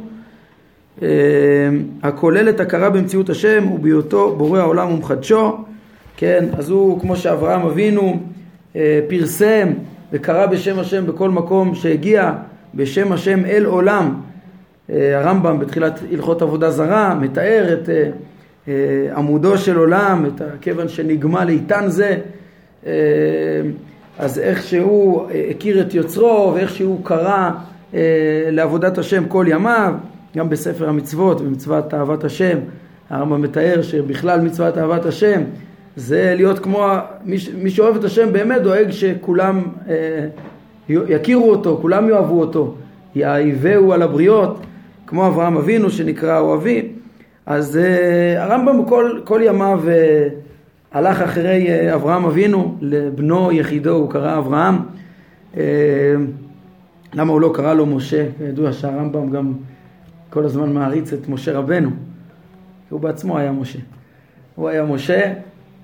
הכוללת 2.03 2.59
הכרה 2.59 2.89
במציאות 2.89 3.29
השם 3.29 3.71
ובהיותו 3.71 4.35
בורא 4.35 4.59
העולם 4.59 4.93
ומחדשו. 4.93 5.57
כן, 6.17 6.45
אז 6.57 6.69
הוא, 6.69 7.01
כמו 7.01 7.15
שאברהם 7.15 7.61
אבינו 7.61 8.19
אה, 8.75 8.99
פרסם 9.07 9.69
וקרא 10.11 10.45
בשם 10.45 10.79
השם 10.79 11.07
בכל 11.07 11.29
מקום 11.29 11.75
שהגיע, 11.75 12.33
בשם 12.75 13.11
השם 13.11 13.45
אל 13.45 13.65
עולם. 13.65 14.21
אה, 14.89 15.19
הרמב"ם 15.19 15.59
בתחילת 15.59 15.99
הלכות 16.11 16.41
עבודה 16.41 16.71
זרה 16.71 17.15
מתאר 17.15 17.73
את 17.73 17.89
עמודו 19.15 19.57
של 19.57 19.77
עולם, 19.77 20.25
את 20.25 20.41
הכיוון 20.41 20.89
שנגמל 20.89 21.43
לאיתן 21.43 21.87
זה. 21.87 22.17
אז 24.19 24.39
איך 24.39 24.63
שהוא 24.63 25.27
הכיר 25.49 25.81
את 25.81 25.93
יוצרו 25.93 26.51
ואיך 26.55 26.75
שהוא 26.75 27.05
קרא 27.05 27.49
לעבודת 28.51 28.97
השם 28.97 29.25
כל 29.25 29.45
ימיו, 29.49 29.93
גם 30.37 30.49
בספר 30.49 30.89
המצוות, 30.89 31.41
במצוות 31.41 31.93
אהבת 31.93 32.23
השם, 32.23 32.57
הרמב"ם 33.09 33.41
מתאר 33.41 33.81
שבכלל 33.81 34.41
מצוות 34.41 34.77
אהבת 34.77 35.05
השם 35.05 35.41
זה 35.95 36.33
להיות 36.35 36.59
כמו, 36.59 36.87
מי, 37.55 37.69
שאוהב 37.69 37.95
את 37.95 38.03
השם 38.03 38.33
באמת 38.33 38.61
דואג 38.61 38.91
שכולם 38.91 39.61
אה, 39.89 40.27
יכירו 40.89 41.49
אותו, 41.49 41.77
כולם 41.81 42.09
יאהבו 42.09 42.39
אותו, 42.39 42.75
יאהיבהו 43.15 43.93
על 43.93 44.01
הבריות, 44.01 44.59
כמו 45.07 45.27
אברהם 45.27 45.57
אבינו 45.57 45.89
שנקרא 45.89 46.39
אוהבי. 46.39 46.87
אז 47.45 47.77
אה, 47.77 48.43
הרמב"ם 48.43 48.85
כל, 48.85 49.19
כל 49.23 49.41
ימיו 49.43 49.81
אה, 49.87 50.27
הלך 50.91 51.21
אחרי 51.21 51.67
אה, 51.69 51.95
אברהם 51.95 52.25
אבינו, 52.25 52.77
לבנו 52.81 53.51
יחידו 53.51 53.91
הוא 53.91 54.09
קרא 54.11 54.37
אברהם. 54.37 54.75
אה, 55.57 56.15
למה 57.13 57.33
הוא 57.33 57.41
לא 57.41 57.51
קרא 57.53 57.73
לו 57.73 57.85
משה? 57.85 58.25
ידוע 58.47 58.73
שהרמב"ם 58.73 59.29
גם 59.29 59.53
כל 60.31 60.45
הזמן 60.45 60.73
מעריץ 60.73 61.13
את 61.13 61.29
משה 61.29 61.57
רבנו, 61.57 61.89
הוא 62.89 62.99
בעצמו 62.99 63.37
היה 63.37 63.51
משה. 63.51 63.79
הוא 64.55 64.69
היה 64.69 64.83
משה 64.83 65.33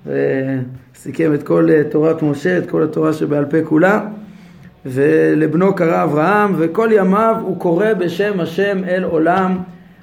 וסיכם 0.06 1.34
את 1.34 1.42
כל 1.42 1.68
אה, 1.70 1.82
תורת 1.90 2.22
משה, 2.22 2.58
את 2.58 2.70
כל 2.70 2.82
התורה 2.82 3.12
שבעל 3.12 3.44
פה 3.44 3.56
כולה, 3.64 4.06
ולבנו 4.86 5.74
קרא 5.74 6.04
אברהם, 6.04 6.54
וכל 6.58 6.88
ימיו 6.92 7.36
הוא 7.42 7.60
קורא 7.60 7.92
בשם 7.92 8.40
השם 8.40 8.84
אל 8.84 9.04
עולם. 9.04 9.58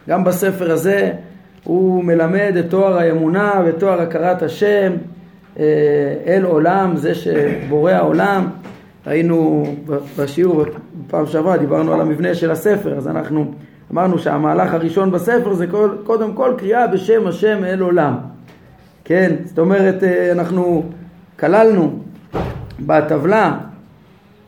גם 0.09 0.23
בספר 0.23 0.71
הזה 0.71 1.11
הוא 1.63 2.03
מלמד 2.03 2.53
את 2.59 2.69
תואר 2.69 2.97
האמונה 2.97 3.51
ותואר 3.65 4.01
הכרת 4.01 4.43
השם 4.43 4.93
אה, 5.59 5.63
אל 6.27 6.43
עולם, 6.43 6.95
זה 6.95 7.15
שבורא 7.15 7.91
העולם. 7.91 8.47
היינו 9.05 9.65
בשיעור 10.17 10.63
בפעם 11.07 11.25
שעברה, 11.25 11.57
דיברנו 11.57 11.93
על 11.93 12.01
המבנה 12.01 12.35
של 12.35 12.51
הספר, 12.51 12.97
אז 12.97 13.07
אנחנו 13.07 13.53
אמרנו 13.91 14.19
שהמהלך 14.19 14.73
הראשון 14.73 15.11
בספר 15.11 15.53
זה 15.53 15.65
קודם 16.03 16.33
כל 16.33 16.53
קריאה 16.57 16.87
בשם 16.87 17.27
השם 17.27 17.63
אל 17.63 17.79
עולם. 17.79 18.15
כן, 19.05 19.35
זאת 19.45 19.59
אומרת 19.59 20.03
אה, 20.03 20.31
אנחנו 20.31 20.83
כללנו 21.39 21.99
בטבלה 22.79 23.57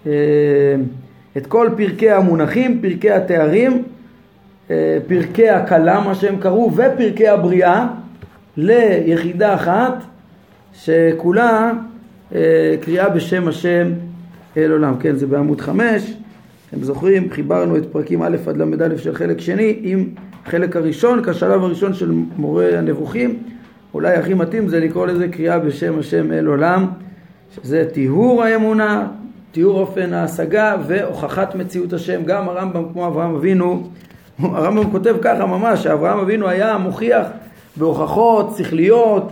אה, 0.08 0.12
את 1.38 1.48
כל 1.48 1.70
פרקי 1.77 2.12
המונחים, 2.12 2.82
פרקי 2.82 3.12
התארים, 3.12 3.84
אה, 4.71 4.97
פרקי 5.08 5.50
הכלה 5.50 6.00
מה 6.00 6.15
שהם 6.15 6.38
קראו 6.39 6.71
ופרקי 6.73 7.28
הבריאה 7.28 7.88
ליחידה 8.58 9.56
אחת 9.56 9.93
שכולה 10.73 11.71
קריאה 12.82 13.10
בשם 13.10 13.47
השם 13.47 13.91
אל 14.58 14.71
עולם. 14.71 14.97
כן, 15.00 15.15
זה 15.15 15.28
בעמוד 15.28 15.62
חמש, 15.62 16.13
אתם 16.69 16.84
זוכרים, 16.84 17.32
חיברנו 17.32 17.77
את 17.77 17.86
פרקים 17.91 18.23
א' 18.23 18.38
עד 18.47 18.58
ל"א 18.58 18.97
של 18.97 19.15
חלק 19.15 19.41
שני 19.41 19.80
עם 19.82 20.10
החלק 20.45 20.75
הראשון 20.75 21.23
כשלב 21.23 21.63
הראשון 21.63 21.93
של 21.93 22.12
מורה 22.38 22.77
הנבוכים. 22.77 23.43
אולי 23.93 24.13
הכי 24.13 24.34
מתאים 24.34 24.67
זה 24.67 24.80
לקרוא 24.80 25.08
לזה 25.08 25.27
קריאה 25.27 25.60
בשם 25.60 25.99
השם 25.99 26.32
אל 26.32 26.45
עולם, 26.45 26.86
שזה 27.56 27.86
טיהור 27.93 28.43
האמונה, 28.43 29.08
תיאור 29.51 29.80
אופן 29.80 30.13
ההשגה 30.13 30.75
והוכחת 30.88 31.56
מציאות 31.56 31.93
השם. 31.93 32.23
גם 32.25 32.49
הרמב"ם 32.49 32.84
כמו 32.93 33.08
אברהם 33.08 33.36
אבינו, 33.36 33.89
הרמב"ם 34.39 34.91
כותב 34.91 35.15
ככה 35.21 35.45
ממש, 35.45 35.84
שאברהם 35.84 36.19
אבינו 36.19 36.47
היה 36.47 36.77
מוכיח 36.77 37.27
בהוכחות 37.75 38.56
שכליות 38.58 39.32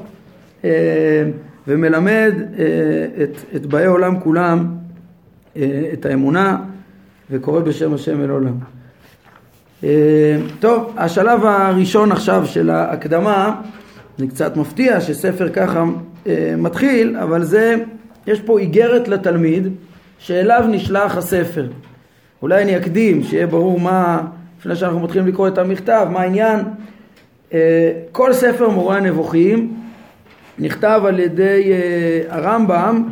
אה, 0.63 0.69
ומלמד 1.67 2.33
אה, 2.59 3.23
את, 3.23 3.37
את 3.55 3.65
באי 3.65 3.85
עולם 3.85 4.19
כולם 4.19 4.67
אה, 5.57 5.89
את 5.93 6.05
האמונה 6.05 6.57
וקורא 7.31 7.59
בשם 7.59 7.93
השם 7.93 8.23
אל 8.23 8.29
עולם. 8.29 8.57
טוב, 10.59 10.93
השלב 10.97 11.45
הראשון 11.45 12.11
עכשיו 12.11 12.45
של 12.45 12.69
ההקדמה 12.69 13.61
זה 14.17 14.27
קצת 14.27 14.57
מפתיע 14.57 15.01
שספר 15.01 15.49
ככה 15.49 15.83
אה, 16.27 16.53
מתחיל, 16.57 17.17
אבל 17.17 17.43
זה, 17.43 17.75
יש 18.27 18.41
פה 18.41 18.59
איגרת 18.59 19.07
לתלמיד 19.07 19.67
שאליו 20.19 20.65
נשלח 20.69 21.17
הספר. 21.17 21.67
אולי 22.41 22.63
אני 22.63 22.77
אקדים, 22.77 23.23
שיהיה 23.23 23.47
ברור 23.47 23.79
מה, 23.79 24.21
לפני 24.59 24.75
שאנחנו 24.75 24.99
מתחילים 24.99 25.27
לקרוא 25.27 25.47
את 25.47 25.57
המכתב, 25.57 26.07
מה 26.11 26.21
העניין. 26.21 26.59
אה, 27.53 27.91
כל 28.11 28.33
ספר 28.33 28.69
מורה 28.69 28.97
הנבוכים 28.97 29.73
נכתב 30.59 31.01
על 31.05 31.19
ידי 31.19 31.71
אה, 31.71 32.21
הרמב"ם 32.37 33.03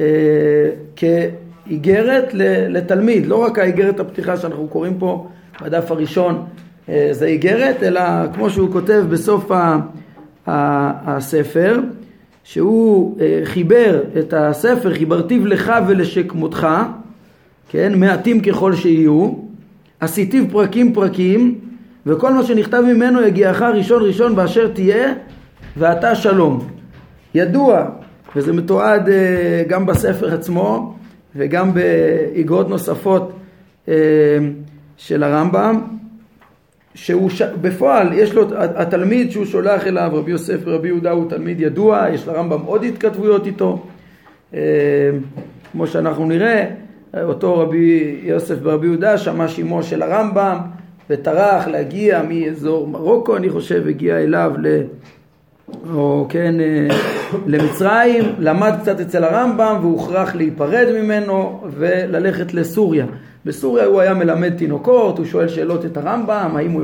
אה, 0.00 0.06
כאיגרת 1.64 2.28
לתלמיד, 2.68 3.26
לא 3.26 3.44
רק 3.44 3.58
האיגרת 3.58 4.00
הפתיחה 4.00 4.36
שאנחנו 4.36 4.68
קוראים 4.68 4.98
פה 4.98 5.28
בדף 5.62 5.90
הראשון 5.90 6.44
אה, 6.88 7.08
זה 7.10 7.26
איגרת, 7.26 7.82
אלא 7.82 8.00
כמו 8.34 8.50
שהוא 8.50 8.72
כותב 8.72 9.04
בסוף. 9.10 9.50
הספר, 10.46 11.80
שהוא 12.44 13.20
אה, 13.20 13.40
חיבר 13.44 14.02
את 14.18 14.34
הספר, 14.36 14.94
חיברתיו 14.94 15.46
לך 15.46 15.72
ולשכמותך, 15.86 16.68
כן, 17.68 17.98
מעטים 17.98 18.40
ככל 18.40 18.74
שיהיו, 18.74 19.32
עשיתיו 20.00 20.44
פרקים 20.50 20.92
פרקים, 20.92 21.58
וכל 22.06 22.32
מה 22.32 22.42
שנכתב 22.42 22.80
ממנו 22.80 23.22
יגיעך 23.22 23.62
ראשון 23.62 24.02
ראשון 24.02 24.36
באשר 24.36 24.68
תהיה, 24.68 25.12
ואתה 25.76 26.14
שלום. 26.14 26.66
ידוע, 27.34 27.84
וזה 28.36 28.52
מתועד 28.52 29.08
אה, 29.08 29.62
גם 29.68 29.86
בספר 29.86 30.34
עצמו, 30.34 30.94
וגם 31.36 31.70
באגרות 31.74 32.68
נוספות 32.68 33.32
אה, 33.88 33.94
של 34.96 35.22
הרמב"ם, 35.22 35.80
שהוא 36.94 37.30
ש... 37.30 37.42
בפועל 37.42 38.12
יש 38.12 38.34
לו 38.34 38.46
התלמיד 38.58 39.30
שהוא 39.30 39.44
שולח 39.44 39.86
אליו 39.86 40.10
רבי 40.12 40.30
יוסף 40.30 40.56
ורבי 40.64 40.88
יהודה 40.88 41.10
הוא 41.10 41.30
תלמיד 41.30 41.60
ידוע 41.60 42.06
יש 42.12 42.28
לרמב"ם 42.28 42.60
עוד 42.60 42.84
התכתבויות 42.84 43.46
איתו 43.46 43.86
אה, 44.54 44.60
כמו 45.72 45.86
שאנחנו 45.86 46.26
נראה 46.26 46.64
אותו 47.22 47.58
רבי 47.58 48.20
יוסף 48.22 48.54
ורבי 48.62 48.86
יהודה 48.86 49.18
שמע 49.18 49.48
שימו 49.48 49.82
של 49.82 50.02
הרמב"ם 50.02 50.58
וטרח 51.10 51.68
להגיע 51.68 52.22
מאזור 52.28 52.88
מרוקו 52.88 53.36
אני 53.36 53.50
חושב 53.50 53.88
הגיע 53.88 54.18
אליו 54.18 54.52
ל... 54.58 54.82
או 55.94 56.26
כן 56.28 56.60
אה, 56.60 56.88
למצרים 57.46 58.24
למד 58.38 58.72
קצת 58.80 59.00
אצל 59.00 59.24
הרמב"ם 59.24 59.78
והוכרח 59.80 60.34
להיפרד 60.34 60.86
ממנו 60.94 61.60
וללכת 61.76 62.54
לסוריה 62.54 63.06
בסוריה 63.46 63.84
הוא 63.84 64.00
היה 64.00 64.14
מלמד 64.14 64.56
תינוקות, 64.56 65.18
הוא 65.18 65.26
שואל 65.26 65.48
שאלות 65.48 65.84
את 65.84 65.96
הרמב"ם, 65.96 66.56
האם 66.56 66.72
הוא, 66.72 66.82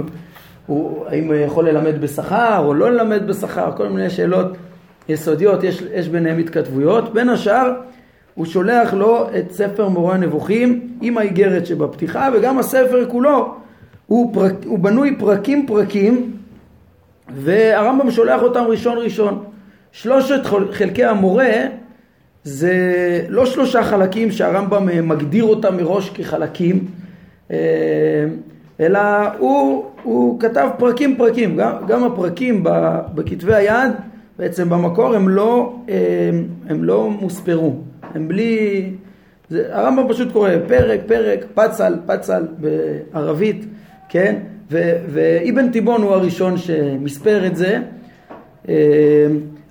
הוא, 0.66 1.06
האם 1.06 1.26
הוא 1.26 1.34
יכול 1.34 1.68
ללמד 1.68 2.00
בשכר 2.00 2.62
או 2.64 2.74
לא 2.74 2.90
ללמד 2.90 3.26
בשכר, 3.26 3.72
כל 3.76 3.88
מיני 3.88 4.10
שאלות 4.10 4.56
יסודיות, 5.08 5.64
יש, 5.64 5.82
יש 5.94 6.08
ביניהם 6.08 6.38
התכתבויות. 6.38 7.14
בין 7.14 7.28
השאר, 7.28 7.72
הוא 8.34 8.46
שולח 8.46 8.94
לו 8.94 9.26
את 9.38 9.52
ספר 9.52 9.88
מורה 9.88 10.14
הנבוכים 10.14 10.88
עם 11.00 11.18
האיגרת 11.18 11.66
שבפתיחה, 11.66 12.28
וגם 12.34 12.58
הספר 12.58 13.04
כולו 13.08 13.54
הוא, 14.06 14.34
פרק, 14.34 14.52
הוא 14.64 14.78
בנוי 14.78 15.16
פרקים 15.18 15.66
פרקים, 15.66 16.32
והרמב"ם 17.34 18.10
שולח 18.10 18.42
אותם 18.42 18.64
ראשון 18.68 18.98
ראשון. 18.98 19.44
שלושת 19.92 20.40
חלקי 20.70 21.04
המורה 21.04 21.52
זה 22.44 22.74
לא 23.28 23.46
שלושה 23.46 23.84
חלקים 23.84 24.30
שהרמב"ם 24.30 24.88
אה, 24.88 25.02
מגדיר 25.02 25.44
אותם 25.44 25.76
מראש 25.76 26.10
כחלקים, 26.10 26.86
אה, 27.50 27.56
אלא 28.80 29.00
הוא, 29.38 29.84
הוא 30.02 30.40
כתב 30.40 30.68
פרקים 30.78 31.16
פרקים, 31.16 31.56
גם, 31.56 31.72
גם 31.88 32.04
הפרקים 32.04 32.64
בכתבי 33.14 33.54
היד 33.54 33.92
בעצם 34.38 34.68
במקור 34.68 35.14
הם 35.14 35.28
לא, 35.28 35.76
הם, 35.88 36.46
הם 36.68 36.84
לא 36.84 37.10
מוספרו, 37.10 37.76
הם 38.14 38.28
בלי, 38.28 38.90
זה, 39.50 39.76
הרמב"ם 39.76 40.08
פשוט 40.08 40.32
קורא 40.32 40.50
פרק, 40.68 41.00
פרק, 41.06 41.44
פצל, 41.54 41.96
פצל 42.06 42.46
בערבית, 42.58 43.64
כן? 44.08 44.36
ואבן 44.70 45.70
תיבון 45.70 46.02
הוא 46.02 46.10
הראשון 46.10 46.56
שמספר 46.56 47.46
את 47.46 47.56
זה, 47.56 47.78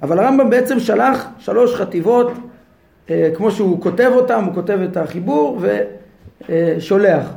אבל 0.01 0.19
הרמב"ם 0.19 0.49
בעצם 0.49 0.79
שלח 0.79 1.27
שלוש 1.39 1.75
חטיבות, 1.75 2.31
כמו 3.07 3.51
שהוא 3.51 3.81
כותב 3.81 4.11
אותם, 4.15 4.43
הוא 4.43 4.53
כותב 4.53 4.79
את 4.91 4.97
החיבור 4.97 5.61
ושולח. 6.49 7.33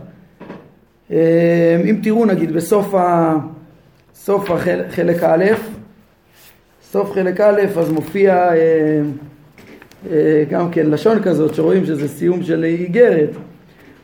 אם 1.84 2.00
תראו 2.02 2.24
נגיד 2.24 2.52
בסוף 2.52 2.94
ה... 2.94 3.36
סוף 4.24 4.50
החלק 4.50 5.22
א', 5.22 5.44
סוף 6.82 7.12
חלק 7.12 7.40
א', 7.40 7.60
אז 7.78 7.90
מופיע 7.90 8.34
אה, 8.34 8.56
אה, 10.10 10.44
גם 10.50 10.70
כן 10.70 10.86
לשון 10.86 11.22
כזאת 11.22 11.54
שרואים 11.54 11.84
שזה 11.84 12.08
סיום 12.08 12.42
של 12.42 12.64
איגרת. 12.64 13.30
הוא 13.34 13.42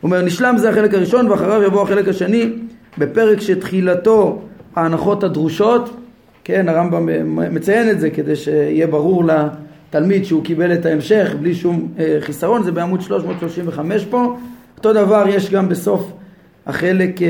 אומר 0.02 0.22
נשלם 0.22 0.54
זה 0.58 0.70
החלק 0.70 0.94
הראשון 0.94 1.30
ואחריו 1.30 1.62
יבוא 1.62 1.82
החלק 1.82 2.08
השני 2.08 2.52
בפרק 2.98 3.40
שתחילתו 3.40 4.42
ההנחות 4.76 5.24
הדרושות, 5.24 5.96
כן 6.44 6.68
הרמב"ם 6.68 7.54
מציין 7.54 7.90
את 7.90 8.00
זה 8.00 8.10
כדי 8.10 8.36
שיהיה 8.36 8.86
ברור 8.86 9.24
לתלמיד 9.24 10.24
שהוא 10.24 10.44
קיבל 10.44 10.72
את 10.72 10.86
ההמשך 10.86 11.34
בלי 11.40 11.54
שום 11.54 11.88
אה, 11.98 12.16
חיסרון, 12.20 12.62
זה 12.62 12.72
בעמוד 12.72 13.00
335 13.00 14.04
פה, 14.04 14.36
אותו 14.78 14.92
דבר 14.92 15.24
יש 15.28 15.50
גם 15.50 15.68
בסוף 15.68 16.12
החלק 16.66 17.22
אה, 17.22 17.28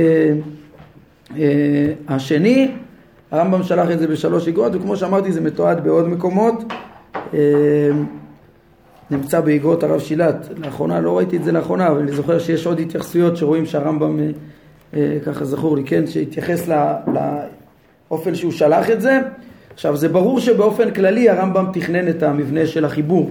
אה, 1.36 1.92
השני, 2.08 2.70
הרמב"ם 3.30 3.62
שלח 3.62 3.90
את 3.90 3.98
זה 3.98 4.06
בשלוש 4.06 4.48
אגרות, 4.48 4.74
וכמו 4.74 4.96
שאמרתי 4.96 5.32
זה 5.32 5.40
מתועד 5.40 5.84
בעוד 5.84 6.08
מקומות. 6.08 6.64
נמצא 9.10 9.40
באגרות 9.40 9.82
הרב 9.82 10.00
שילת, 10.00 10.48
לאחרונה, 10.56 11.00
לא 11.00 11.16
ראיתי 11.16 11.36
את 11.36 11.44
זה 11.44 11.52
לאחרונה, 11.52 11.88
אבל 11.88 11.98
אני 11.98 12.12
זוכר 12.12 12.38
שיש 12.38 12.66
עוד 12.66 12.80
התייחסויות 12.80 13.36
שרואים 13.36 13.66
שהרמב"ם, 13.66 14.20
ככה 15.26 15.44
זכור 15.44 15.76
לי, 15.76 15.84
כן, 15.84 16.06
שהתייחס 16.06 16.68
לאופן 18.10 18.34
שהוא 18.34 18.52
שלח 18.52 18.90
את 18.90 19.00
זה. 19.00 19.20
עכשיו 19.74 19.96
זה 19.96 20.08
ברור 20.08 20.40
שבאופן 20.40 20.90
כללי 20.90 21.28
הרמב"ם 21.28 21.66
תכנן 21.72 22.08
את 22.08 22.22
המבנה 22.22 22.66
של 22.66 22.84
החיבור, 22.84 23.30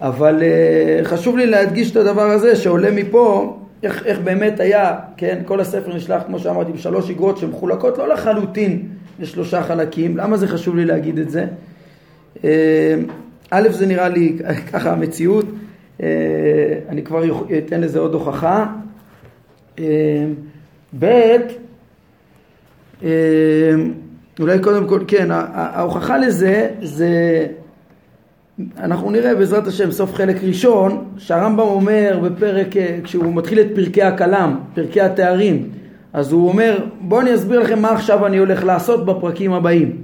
אבל 0.00 0.42
חשוב 1.02 1.36
לי 1.36 1.46
להדגיש 1.46 1.90
את 1.90 1.96
הדבר 1.96 2.30
הזה 2.30 2.56
שעולה 2.56 2.90
מפה 2.90 3.56
איך, 3.82 4.06
איך 4.06 4.18
באמת 4.18 4.60
היה, 4.60 4.96
כן, 5.16 5.42
כל 5.44 5.60
הספר 5.60 5.96
נשלח 5.96 6.22
כמו 6.26 6.38
שאמרתי 6.38 6.72
בשלוש 6.72 7.10
אגרות 7.10 7.38
שמחולקות 7.38 7.98
לא 7.98 8.08
לחלוטין 8.08 8.88
לשלושה 9.20 9.62
חלקים, 9.62 10.16
למה 10.16 10.36
זה 10.36 10.48
חשוב 10.48 10.76
לי 10.76 10.84
להגיד 10.84 11.18
את 11.18 11.30
זה? 11.30 11.46
אה, 12.44 12.94
א', 13.50 13.68
זה 13.70 13.86
נראה 13.86 14.08
לי 14.08 14.38
ככה 14.72 14.92
המציאות, 14.92 15.46
אה, 16.02 16.08
אני 16.88 17.02
כבר 17.02 17.22
אתן 17.58 17.80
לזה 17.80 17.98
עוד 17.98 18.14
הוכחה. 18.14 18.66
ב', 20.98 21.36
אולי 24.40 24.58
קודם 24.60 24.88
כל, 24.88 25.00
כן, 25.06 25.28
ההוכחה 25.30 26.18
לזה 26.18 26.68
זה 26.82 27.46
אנחנו 28.78 29.10
נראה 29.10 29.34
בעזרת 29.34 29.66
השם 29.66 29.90
סוף 29.90 30.14
חלק 30.14 30.36
ראשון 30.42 31.04
שהרמב"ם 31.18 31.60
אומר 31.60 32.20
בפרק, 32.22 32.76
אה, 32.76 32.98
כשהוא 33.04 33.34
מתחיל 33.34 33.60
את 33.60 33.66
פרקי 33.74 34.02
הכלם, 34.02 34.58
פרקי 34.74 35.00
התארים, 35.00 35.68
אז 36.12 36.32
הוא 36.32 36.48
אומר 36.48 36.78
בואו 37.00 37.20
אני 37.20 37.34
אסביר 37.34 37.60
לכם 37.60 37.82
מה 37.82 37.90
עכשיו 37.90 38.26
אני 38.26 38.38
הולך 38.38 38.64
לעשות 38.64 39.06
בפרקים 39.06 39.52
הבאים. 39.52 39.96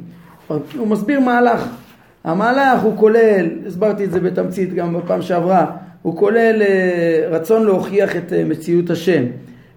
הוא 0.76 0.86
מסביר 0.86 1.20
מהלך. 1.20 1.68
המהלך 2.24 2.80
הוא 2.82 2.96
כולל, 2.96 3.46
הסברתי 3.66 4.04
את 4.04 4.10
זה 4.10 4.20
בתמצית 4.20 4.74
גם 4.74 4.94
בפעם 4.94 5.22
שעברה, 5.22 5.66
הוא 6.02 6.16
כולל 6.16 6.62
אה, 6.62 7.28
רצון 7.30 7.64
להוכיח 7.64 8.16
את 8.16 8.32
אה, 8.32 8.44
מציאות 8.44 8.90
השם, 8.90 9.24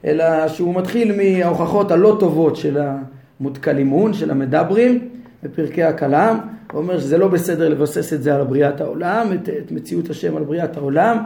אלא 0.05 0.47
שהוא 0.47 0.75
מתחיל 0.75 1.15
מההוכחות 1.17 1.91
הלא 1.91 2.17
טובות 2.19 2.55
של 2.55 2.77
המותקלימון, 3.39 4.13
של 4.13 4.31
המדברים, 4.31 5.09
בפרקי 5.43 5.83
הכלם, 5.83 6.39
הוא 6.71 6.81
אומר 6.81 6.99
שזה 6.99 7.17
לא 7.17 7.27
בסדר 7.27 7.69
לבסס 7.69 8.13
את 8.13 8.23
זה 8.23 8.35
על 8.35 8.43
בריאת 8.43 8.81
העולם, 8.81 9.27
את, 9.33 9.49
את 9.49 9.71
מציאות 9.71 10.09
השם 10.09 10.37
על 10.37 10.43
בריאת 10.43 10.77
העולם, 10.77 11.17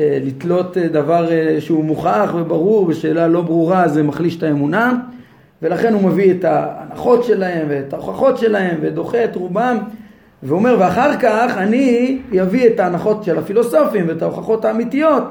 אה, 0.00 0.18
לתלות 0.24 0.78
אה, 0.78 0.88
דבר 0.88 1.32
אה, 1.32 1.60
שהוא 1.60 1.84
מוכח 1.84 2.34
וברור 2.36 2.86
בשאלה 2.86 3.28
לא 3.28 3.40
ברורה 3.40 3.88
זה 3.88 4.02
מחליש 4.02 4.36
את 4.36 4.42
האמונה. 4.42 4.98
ולכן 5.62 5.94
הוא 5.94 6.02
מביא 6.02 6.30
את 6.30 6.44
ההנחות 6.44 7.24
שלהם 7.24 7.66
ואת 7.70 7.92
ההוכחות 7.92 8.38
שלהם 8.38 8.78
ודוחה 8.82 9.24
את 9.24 9.36
רובם. 9.36 9.78
והוא 10.42 10.58
אומר 10.58 10.76
ואחר 10.80 11.16
כך 11.20 11.54
אני 11.56 12.18
אביא 12.42 12.66
את 12.66 12.80
ההנחות 12.80 13.24
של 13.24 13.38
הפילוסופים 13.38 14.08
ואת 14.08 14.22
ההוכחות 14.22 14.64
האמיתיות 14.64 15.24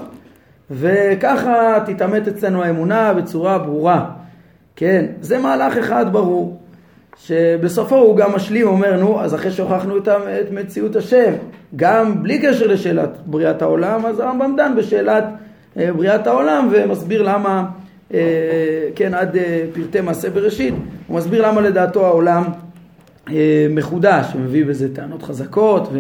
וככה 0.71 1.79
תתעמת 1.85 2.27
אצלנו 2.27 2.63
האמונה 2.63 3.13
בצורה 3.13 3.57
ברורה 3.57 4.09
כן, 4.75 5.05
זה 5.21 5.39
מהלך 5.39 5.77
אחד 5.77 6.13
ברור 6.13 6.59
שבסופו 7.17 7.95
הוא 7.95 8.17
גם 8.17 8.35
משלים, 8.35 8.67
אומר, 8.67 8.99
נו, 8.99 9.21
אז 9.21 9.35
אחרי 9.35 9.51
שהוכחנו 9.51 9.97
את, 9.97 10.07
את 10.07 10.51
מציאות 10.51 10.95
השם, 10.95 11.33
גם 11.75 12.23
בלי 12.23 12.39
קשר 12.39 12.67
לשאלת 12.67 13.09
בריאת 13.25 13.61
העולם, 13.61 14.05
אז 14.05 14.19
הרמב"ם 14.19 14.53
דן 14.57 14.73
בשאלת 14.77 15.23
אה, 15.77 15.93
בריאת 15.93 16.27
העולם 16.27 16.69
ומסביר 16.71 17.21
למה, 17.21 17.65
אה, 18.13 18.19
כן, 18.95 19.13
עד 19.13 19.37
אה, 19.37 19.63
פרטי 19.73 20.01
מעשה 20.01 20.29
בראשית, 20.29 20.73
הוא 21.07 21.17
מסביר 21.17 21.47
למה 21.47 21.61
לדעתו 21.61 22.05
העולם 22.05 22.43
אה, 23.29 23.67
מחודש, 23.69 24.25
הוא 24.33 24.41
מביא 24.41 24.65
בזה 24.65 24.95
טענות 24.95 25.23
חזקות 25.23 25.89
ו, 25.93 25.99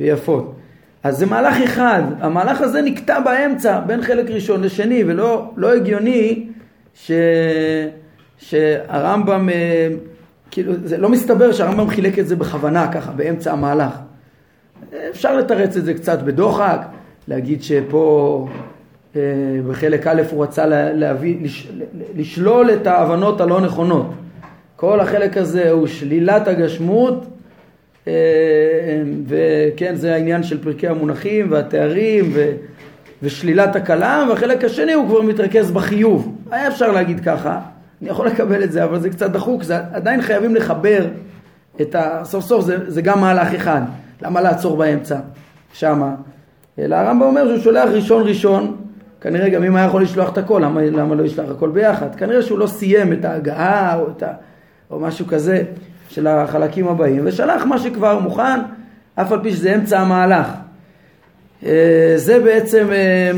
ויפות. 0.00 0.55
אז 1.06 1.18
זה 1.18 1.26
מהלך 1.26 1.56
אחד, 1.64 2.02
המהלך 2.20 2.60
הזה 2.60 2.82
נקטע 2.82 3.20
באמצע 3.20 3.80
בין 3.80 4.02
חלק 4.02 4.30
ראשון 4.30 4.62
לשני, 4.62 5.04
ולא 5.06 5.50
לא 5.56 5.74
הגיוני 5.74 6.46
ש, 6.94 7.10
שהרמב"ם 8.38 9.48
אה, 9.48 9.88
כאילו, 10.50 10.72
זה 10.84 10.98
לא 10.98 11.08
מסתבר 11.08 11.52
שהרמב"ם 11.52 11.88
חילק 11.88 12.18
את 12.18 12.28
זה 12.28 12.36
בכוונה 12.36 12.92
ככה, 12.92 13.12
באמצע 13.12 13.52
המהלך. 13.52 13.92
אפשר 15.10 15.36
לתרץ 15.36 15.76
את 15.76 15.84
זה 15.84 15.94
קצת 15.94 16.22
בדוחק, 16.22 16.86
להגיד 17.28 17.62
שפה 17.62 18.48
אה, 19.16 19.20
בחלק 19.68 20.06
א' 20.06 20.22
הוא 20.30 20.42
רצה 20.42 20.66
להביא, 20.94 21.36
לש, 21.42 21.68
לשלול 22.16 22.70
את 22.70 22.86
ההבנות 22.86 23.40
הלא 23.40 23.60
נכונות. 23.60 24.10
כל 24.76 25.00
החלק 25.00 25.36
הזה 25.36 25.70
הוא 25.70 25.86
שלילת 25.86 26.48
הגשמות, 26.48 27.26
וכן, 29.26 29.94
זה 29.94 30.14
העניין 30.14 30.42
של 30.42 30.62
פרקי 30.62 30.88
המונחים 30.88 31.46
והתארים 31.50 32.30
ו, 32.34 32.52
ושלילת 33.22 33.76
הכלם, 33.76 34.26
והחלק 34.30 34.64
השני 34.64 34.92
הוא 34.92 35.08
כבר 35.08 35.22
מתרכז 35.22 35.70
בחיוב. 35.70 36.36
היה 36.50 36.68
אפשר 36.68 36.92
להגיד 36.92 37.20
ככה. 37.20 37.60
אני 38.02 38.10
יכול 38.10 38.26
לקבל 38.26 38.64
את 38.64 38.72
זה, 38.72 38.84
אבל 38.84 39.00
זה 39.00 39.10
קצת 39.10 39.30
דחוק, 39.30 39.62
זה 39.62 39.76
עדיין 39.92 40.22
חייבים 40.22 40.54
לחבר 40.54 41.06
את 41.80 41.94
ה... 41.94 42.20
סוף 42.24 42.44
סוף 42.44 42.64
זה, 42.64 42.90
זה 42.90 43.02
גם 43.02 43.20
מהלך 43.20 43.54
אחד, 43.54 43.80
למה 44.22 44.40
לעצור 44.40 44.76
באמצע? 44.76 45.18
שמה. 45.72 46.14
אלא 46.78 46.96
הרמב"ם 46.96 47.22
אומר 47.22 47.48
שהוא 47.48 47.58
שולח 47.58 47.88
ראשון 47.92 48.28
ראשון, 48.28 48.76
כנראה 49.20 49.48
גם 49.48 49.64
אם 49.64 49.76
היה 49.76 49.86
יכול 49.86 50.02
לשלוח 50.02 50.32
את 50.32 50.38
הכל, 50.38 50.60
למה, 50.64 50.80
למה 50.82 51.14
לא 51.14 51.22
ישלח 51.22 51.50
הכל 51.50 51.70
ביחד? 51.70 52.14
כנראה 52.14 52.42
שהוא 52.42 52.58
לא 52.58 52.66
סיים 52.66 53.12
את 53.12 53.24
ההגעה 53.24 53.98
או, 53.98 54.08
את 54.16 54.22
ה, 54.22 54.32
או 54.90 55.00
משהו 55.00 55.26
כזה 55.26 55.62
של 56.08 56.26
החלקים 56.26 56.88
הבאים, 56.88 57.22
ושלח 57.24 57.64
מה 57.64 57.78
שכבר 57.78 58.18
מוכן, 58.18 58.60
אף 59.14 59.32
על 59.32 59.42
פי 59.42 59.52
שזה 59.52 59.74
אמצע 59.74 60.00
המהלך. 60.00 60.46
אה, 61.66 62.12
זה 62.16 62.40
בעצם 62.40 62.86
אה, 62.92 63.30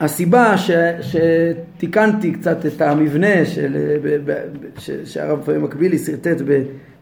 הסיבה 0.00 0.58
ש, 0.58 0.70
שתיקנתי 1.00 2.32
קצת 2.32 2.66
את 2.66 2.80
המבנה 2.80 3.44
של, 3.44 3.76
שהרב 5.04 5.50
מקבילי 5.58 5.98
שרטט 5.98 6.42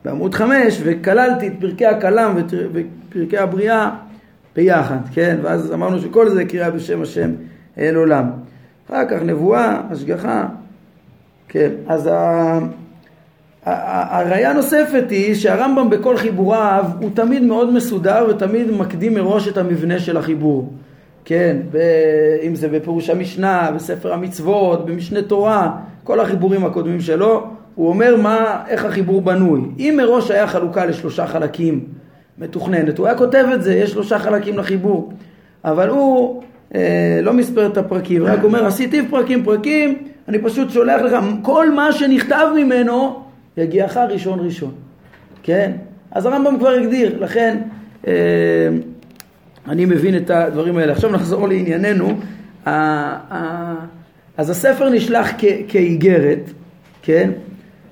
בעמוד 0.04 0.34
חמש 0.34 0.80
וכללתי 0.84 1.48
את 1.48 1.52
פרקי 1.60 1.86
הכלם 1.86 2.36
ופרקי 2.72 3.38
הבריאה 3.38 3.90
ביחד, 4.56 4.98
כן? 5.12 5.38
ואז 5.42 5.72
אמרנו 5.72 6.00
שכל 6.00 6.28
זה 6.28 6.44
קריאה 6.44 6.70
בשם 6.70 7.02
השם 7.02 7.30
אל 7.78 7.96
עולם. 7.96 8.30
אחר 8.90 9.04
כך 9.10 9.22
נבואה, 9.22 9.80
השגחה, 9.90 10.46
כן? 11.48 11.70
אז 11.86 12.10
הראיה 14.10 14.50
הנוספת 14.50 15.04
היא 15.10 15.34
שהרמב"ם 15.34 15.90
בכל 15.90 16.16
חיבוריו 16.16 16.84
הוא 17.00 17.10
תמיד 17.14 17.42
מאוד 17.42 17.72
מסודר 17.72 18.26
ותמיד 18.30 18.70
מקדים 18.70 19.14
מראש 19.14 19.48
את 19.48 19.58
המבנה 19.58 19.98
של 19.98 20.16
החיבור. 20.16 20.72
כן, 21.24 21.56
אם 22.42 22.54
זה 22.54 22.68
בפירוש 22.68 23.10
המשנה, 23.10 23.70
בספר 23.74 24.12
המצוות, 24.12 24.86
במשנה 24.86 25.22
תורה, 25.22 25.70
כל 26.04 26.20
החיבורים 26.20 26.64
הקודמים 26.64 27.00
שלו, 27.00 27.46
הוא 27.74 27.88
אומר 27.88 28.16
מה, 28.16 28.62
איך 28.68 28.84
החיבור 28.84 29.22
בנוי. 29.22 29.60
אם 29.78 29.94
מראש 29.98 30.30
היה 30.30 30.46
חלוקה 30.46 30.86
לשלושה 30.86 31.26
חלקים 31.26 31.84
מתוכננת, 32.38 32.98
הוא 32.98 33.06
היה 33.06 33.16
כותב 33.16 33.44
את 33.54 33.62
זה, 33.62 33.74
יש 33.74 33.90
שלושה 33.90 34.18
חלקים 34.18 34.58
לחיבור. 34.58 35.12
אבל 35.64 35.88
הוא 35.88 36.42
אה, 36.74 37.20
לא 37.22 37.32
מספר 37.32 37.66
את 37.66 37.76
הפרקים, 37.76 38.24
רק 38.24 38.44
אומר, 38.44 38.66
עשיתי 38.66 39.08
פרקים 39.08 39.44
פרקים, 39.44 39.98
אני 40.28 40.38
פשוט 40.38 40.70
שולח 40.70 41.02
לך, 41.02 41.16
כל 41.42 41.70
מה 41.70 41.92
שנכתב 41.92 42.46
ממנו 42.56 43.22
יגיעך 43.56 43.96
ראשון 43.96 44.40
ראשון. 44.40 44.74
כן? 45.42 45.72
אז 46.10 46.26
הרמב"ם 46.26 46.58
כבר 46.58 46.68
הגדיר, 46.68 47.18
לכן 47.20 47.58
אה, 48.06 48.12
אני 49.68 49.84
מבין 49.84 50.16
את 50.16 50.30
הדברים 50.30 50.76
האלה. 50.76 50.92
עכשיו 50.92 51.10
נחזור 51.10 51.48
לענייננו. 51.48 52.20
אז 54.36 54.50
הספר 54.50 54.88
נשלח 54.88 55.30
כאיגרת, 55.68 56.50
כן? 57.02 57.30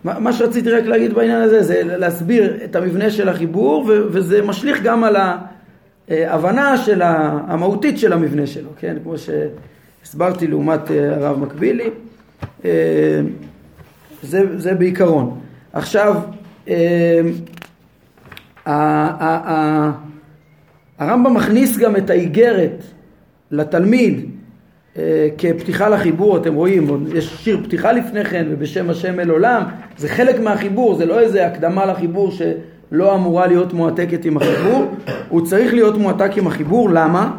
מה 0.05 0.33
שרציתי 0.33 0.71
רק 0.71 0.85
להגיד 0.85 1.15
בעניין 1.15 1.41
הזה 1.43 1.63
זה 1.63 1.83
להסביר 1.85 2.59
את 2.65 2.77
המבנה 2.77 3.11
של 3.11 3.29
החיבור 3.29 3.85
וזה 3.87 4.43
משליך 4.43 4.83
גם 4.83 5.05
על 5.05 5.17
ההבנה 6.09 6.77
של 6.77 7.03
המהותית 7.03 7.99
של 7.99 8.13
המבנה 8.13 8.47
שלו, 8.47 8.71
כן? 8.79 8.97
כמו 9.03 9.15
שהסברתי 9.19 10.47
לעומת 10.47 10.91
אה, 10.91 11.17
הרב 11.17 11.39
מקבילי, 11.39 11.91
אה, 12.65 12.71
זה, 14.23 14.59
זה 14.59 14.75
בעיקרון. 14.75 15.41
עכשיו, 15.79 16.15
אה, 16.69 17.21
הרמב"ם 20.99 21.35
מכניס 21.35 21.79
גם 21.79 21.97
את 21.97 22.11
האיגרת 22.11 22.85
לתלמיד 23.51 24.31
אה, 24.97 25.29
כפתיחה 25.39 25.89
לחיבור, 25.89 26.37
אתם 26.37 26.55
רואים, 26.55 27.07
יש 27.15 27.35
שיר 27.45 27.61
פתיחה 27.65 27.93
לפני 27.93 28.25
כן 28.25 28.47
ובשם 28.51 28.91
השם 28.91 29.21
אל 29.21 29.31
עולם, 29.31 29.63
זה 29.97 30.09
חלק 30.09 30.41
מהחיבור, 30.41 30.95
זה 30.95 31.07
לא 31.07 31.21
איזה 31.21 31.47
הקדמה 31.47 31.87
לחיבור 31.87 32.31
שלא 32.31 33.15
אמורה 33.15 33.47
להיות 33.47 33.73
מועתקת 33.73 34.25
עם 34.25 34.37
החיבור, 34.37 34.87
הוא 35.29 35.47
צריך 35.47 35.75
להיות 35.75 35.99
מועתק 35.99 36.31
עם 36.37 36.47
החיבור, 36.47 36.91
למה? 36.91 37.31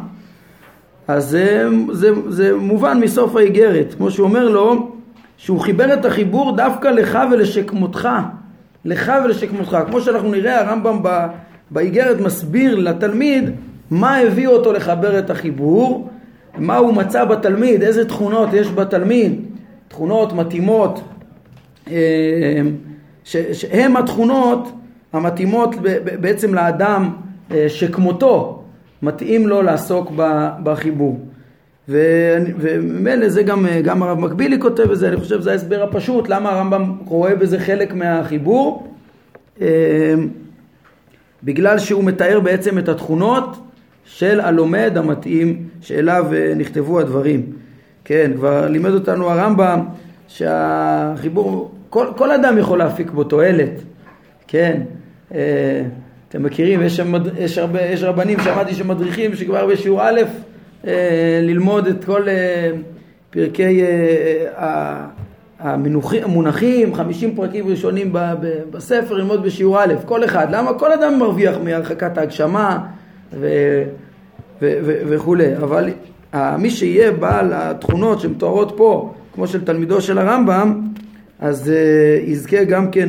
אז 1.08 1.28
זה, 1.28 1.68
זה, 1.92 2.10
זה 2.28 2.56
מובן 2.56 3.00
מסוף 3.00 3.36
האיגרת, 3.36 3.94
כמו 3.94 4.10
שהוא 4.10 4.26
אומר 4.26 4.48
לו, 4.48 4.92
שהוא 5.40 5.60
חיבר 5.60 5.94
את 5.94 6.04
החיבור 6.04 6.56
דווקא 6.56 6.88
לך 6.88 7.18
ולשכמותך, 7.32 8.08
לך 8.84 9.12
ולשכמותך, 9.24 9.78
כמו 9.86 10.00
שאנחנו 10.00 10.30
נראה 10.30 10.60
הרמב"ם 10.60 11.02
באיגרת 11.70 12.20
מסביר 12.20 12.78
לתלמיד 12.78 13.50
מה 13.90 14.16
הביא 14.16 14.48
אותו 14.48 14.72
לחבר 14.72 15.18
את 15.18 15.30
החיבור 15.30 16.08
מה 16.58 16.76
הוא 16.76 16.94
מצא 16.94 17.24
בתלמיד, 17.24 17.82
איזה 17.82 18.08
תכונות 18.08 18.48
יש 18.52 18.68
בתלמיד, 18.68 19.40
תכונות 19.88 20.32
מתאימות, 20.32 21.00
אה, 21.90 22.60
שהן 23.24 23.96
התכונות 23.96 24.72
המתאימות 25.12 25.74
בעצם 26.20 26.54
לאדם 26.54 27.10
אה, 27.50 27.68
שכמותו 27.68 28.62
מתאים 29.02 29.48
לו 29.48 29.62
לעסוק 29.62 30.12
בחיבור. 30.62 31.20
וממילא 31.90 33.28
זה 33.28 33.42
גם, 33.42 33.66
אה, 33.66 33.80
גם 33.80 34.02
הרב 34.02 34.18
מקבילי 34.18 34.60
כותב 34.60 34.82
בזה, 34.82 35.08
אני 35.08 35.16
חושב 35.16 35.40
שזה 35.40 35.50
ההסבר 35.50 35.82
הפשוט, 35.82 36.28
למה 36.28 36.50
הרמב"ם 36.50 36.92
רואה 37.04 37.34
בזה 37.34 37.58
חלק 37.58 37.94
מהחיבור, 37.94 38.94
בגלל 41.44 41.78
שהוא 41.78 42.04
מתאר 42.04 42.40
בעצם 42.40 42.78
את 42.78 42.88
התכונות 42.88 43.56
של 44.04 44.40
הלומד 44.40 44.92
המתאים 44.96 45.68
שאליו 45.80 46.26
אה, 46.32 46.52
נכתבו 46.56 47.00
הדברים. 47.00 47.46
כן, 48.04 48.30
כבר 48.36 48.68
לימד 48.68 48.90
אותנו 48.90 49.30
הרמב"ם 49.30 49.80
שהחיבור, 50.28 51.70
כל, 51.90 52.06
כל 52.16 52.30
אדם 52.30 52.58
יכול 52.58 52.78
להפיק 52.78 53.10
בו 53.10 53.24
תועלת, 53.24 53.70
כן, 54.48 54.80
אה, 55.34 55.82
אתם 56.28 56.42
מכירים, 56.42 56.82
יש, 56.82 57.00
יש, 57.38 57.58
הרבה, 57.58 57.82
יש 57.82 58.02
רבנים, 58.02 58.40
שמעתי 58.40 58.74
שמדריכים 58.74 59.34
שכבר 59.34 59.66
בשיעור 59.66 60.02
א' 60.02 60.20
ללמוד 61.42 61.86
את 61.86 62.04
כל 62.04 62.26
פרקי 63.30 63.82
המונחים, 65.60 66.94
50 66.94 67.34
פרקים 67.36 67.68
ראשונים 67.68 68.12
בספר, 68.70 69.14
ללמוד 69.14 69.42
בשיעור 69.42 69.82
א', 69.82 69.94
כל 70.06 70.24
אחד. 70.24 70.46
למה? 70.50 70.74
כל 70.74 70.92
אדם 70.92 71.18
מרוויח 71.18 71.56
מהרחקת 71.64 72.18
ההגשמה 72.18 72.78
ו, 73.32 73.48
ו, 74.62 74.78
ו, 74.84 75.02
וכולי. 75.06 75.56
אבל 75.56 75.90
מי 76.58 76.70
שיהיה 76.70 77.12
בעל 77.12 77.52
התכונות 77.52 78.20
שמתוארות 78.20 78.72
פה, 78.76 79.14
כמו 79.34 79.46
של 79.46 79.64
תלמידו 79.64 80.00
של 80.00 80.18
הרמב"ם, 80.18 80.80
אז 81.40 81.72
יזכה 82.26 82.64
גם 82.64 82.90
כן 82.90 83.08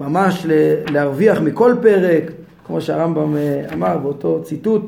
ממש 0.00 0.46
להרוויח 0.90 1.40
מכל 1.40 1.74
פרק, 1.82 2.30
כמו 2.66 2.80
שהרמב"ם 2.80 3.36
אמר 3.72 3.98
באותו 3.98 4.42
ציטוט, 4.44 4.82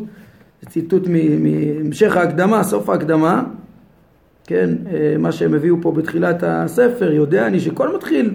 ציטוט 0.66 1.08
מהמשך 1.08 2.16
ההקדמה, 2.16 2.64
סוף 2.64 2.88
ההקדמה, 2.88 3.42
כן, 4.46 4.70
uh, 4.84 4.88
מה 5.18 5.32
שהם 5.32 5.54
הביאו 5.54 5.76
פה 5.82 5.92
בתחילת 5.92 6.42
הספר, 6.42 7.12
יודע 7.12 7.46
אני 7.46 7.60
שכל 7.60 7.96
מתחיל 7.96 8.34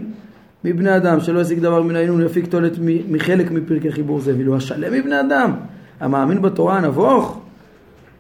מבני 0.64 0.96
אדם, 0.96 1.20
שלא 1.20 1.40
ישיג 1.40 1.60
דבר 1.60 1.82
מן 1.82 1.96
העינון, 1.96 2.26
יפיק 2.26 2.46
תועלת 2.48 2.72
מחלק 3.10 3.52
מפרקי 3.52 3.92
חיבור 3.92 4.20
זה, 4.20 4.34
ואילו 4.36 4.56
השלם 4.56 4.94
מבני 4.94 5.20
אדם, 5.20 5.52
המאמין 6.00 6.42
בתורה 6.42 6.78
הנבוך, 6.78 7.42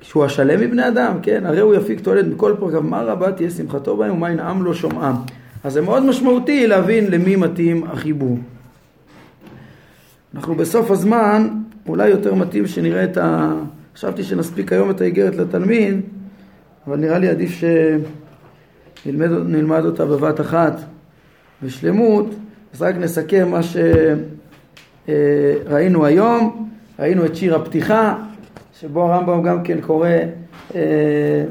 שהוא 0.02 0.26
השלם 0.26 0.62
מבני 0.62 0.88
אדם, 0.88 1.14
כן, 1.22 1.46
הרי 1.46 1.60
הוא 1.60 1.76
יפיק 1.76 2.00
תועלת 2.00 2.26
מכל 2.28 2.54
פרקיו, 2.60 2.82
מה 2.82 3.02
רבה 3.02 3.32
תהיה 3.32 3.50
שמחתו 3.50 3.98
בהם 3.98 4.14
ומה 4.14 4.32
ינעם 4.32 4.64
לו 4.64 4.74
שומעם. 4.74 5.16
אז 5.64 5.74
זה 5.74 5.82
מאוד 5.82 6.06
משמעותי 6.06 6.68
להבין 6.68 7.12
למי 7.12 7.36
מתאים 7.36 7.84
החיבור. 7.84 8.38
אנחנו 10.36 10.56
בסוף 10.56 10.92
הזמן, 10.92 11.48
אולי 11.88 12.10
יותר 12.10 12.36
מתאים 12.36 12.68
שנראה 12.68 13.04
את 13.04 13.18
ה... 13.18 13.54
חשבתי 13.96 14.24
שנספיק 14.24 14.72
היום 14.72 14.90
את 14.90 15.02
האיגרת 15.02 15.36
לתלמיד, 15.36 16.02
אבל 16.88 16.98
נראה 16.98 17.20
לי 17.20 17.28
עדיף 17.28 17.62
שנלמד 19.06 19.86
אותה 19.86 20.06
בבת 20.06 20.42
אחת 20.42 20.82
בשלמות, 21.64 22.36
אז 22.74 22.82
רק 22.82 22.96
נסכם 22.96 23.48
מה 23.52 23.60
שראינו 25.08 26.06
היום, 26.06 26.70
ראינו 27.00 27.26
את 27.26 27.36
שיר 27.36 27.56
הפתיחה, 27.56 28.16
שבו 28.80 29.04
הרמב"ם 29.04 29.44
גם 29.44 29.64
כן 29.64 29.82
קורא 29.82 30.10
אה, 30.76 31.44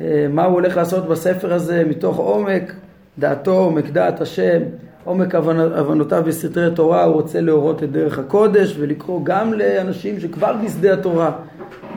אה, 0.00 0.26
מה 0.30 0.44
הוא 0.44 0.54
הולך 0.54 0.76
לעשות 0.76 1.08
בספר 1.08 1.54
הזה 1.54 1.84
מתוך 1.88 2.16
עומק 2.16 2.72
דעתו, 3.18 3.52
עומק 3.54 3.90
דעת 3.90 4.20
השם, 4.20 4.62
עומק 5.04 5.34
הבנותיו 5.34 6.22
בסתרי 6.26 6.74
תורה, 6.74 7.04
הוא 7.04 7.14
רוצה 7.14 7.40
להורות 7.40 7.82
את 7.82 7.92
דרך 7.92 8.18
הקודש 8.18 8.76
ולקרוא 8.78 9.20
גם 9.24 9.52
לאנשים 9.52 10.20
שכבר 10.20 10.56
בשדה 10.64 10.92
התורה 10.92 11.32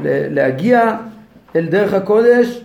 להגיע 0.03 0.97
אל 1.55 1.65
דרך 1.65 1.93
הקודש, 1.93 2.63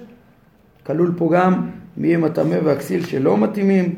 כלול 0.87 1.13
פה 1.17 1.31
גם 1.35 1.69
מי 1.97 2.15
הם 2.15 2.25
הטמא 2.25 2.57
והכסיל 2.65 3.07
שלא 3.07 3.39
מתאימים. 3.39 3.95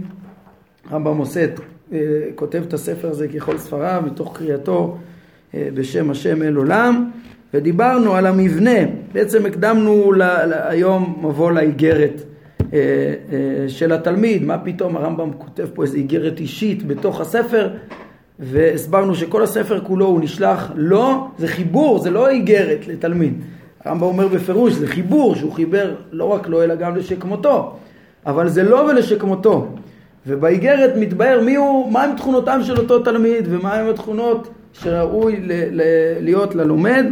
רמב"ם 0.92 1.16
עושה, 1.16 1.46
אה, 1.92 1.98
כותב 2.34 2.62
את 2.68 2.72
הספר 2.72 3.08
הזה 3.08 3.28
ככל 3.28 3.58
ספריו 3.58 4.02
מתוך 4.06 4.36
קריאתו 4.36 4.98
אה, 5.54 5.68
בשם 5.74 6.10
השם 6.10 6.42
אל 6.42 6.56
עולם. 6.56 7.10
ודיברנו 7.54 8.14
על 8.14 8.26
המבנה, 8.26 8.78
בעצם 9.12 9.46
הקדמנו 9.46 10.12
היום 10.50 11.22
מבוא 11.22 11.52
לאיגרת 11.52 12.22
של 13.68 13.92
התלמיד, 13.92 14.44
מה 14.44 14.58
פתאום 14.58 14.96
הרמב"ם 14.96 15.30
כותב 15.38 15.66
פה 15.74 15.82
איזו 15.82 15.96
איגרת 15.96 16.40
אישית 16.40 16.86
בתוך 16.86 17.20
הספר 17.20 17.70
והסברנו 18.38 19.14
שכל 19.14 19.42
הספר 19.42 19.80
כולו 19.80 20.06
הוא 20.06 20.20
נשלח 20.20 20.72
לא, 20.74 21.26
זה 21.38 21.48
חיבור, 21.48 21.98
זה 21.98 22.10
לא 22.10 22.28
איגרת 22.28 22.86
לתלמיד. 22.88 23.34
הרמב"ם 23.84 24.06
אומר 24.06 24.28
בפירוש, 24.28 24.72
זה 24.72 24.86
חיבור 24.86 25.34
שהוא 25.34 25.52
חיבר 25.52 25.94
לא 26.12 26.24
רק 26.24 26.48
לו 26.48 26.62
אלא 26.62 26.74
גם 26.74 26.96
לשכמותו. 26.96 27.76
אבל 28.26 28.48
זה 28.48 28.62
לא 28.62 28.76
ולשכמותו. 28.76 29.66
ובאיגרת 30.26 30.92
מתבהר 30.96 31.40
מי 31.40 31.54
הוא, 31.54 31.92
מהם 31.92 32.16
תכונותיו 32.16 32.60
של 32.62 32.76
אותו 32.76 32.98
תלמיד 32.98 33.44
ומהם 33.50 33.88
התכונות 33.90 34.48
שראוי 34.72 35.40
ל- 35.40 35.52
ל- 35.70 35.82
להיות 36.20 36.54
ללומד 36.54 37.06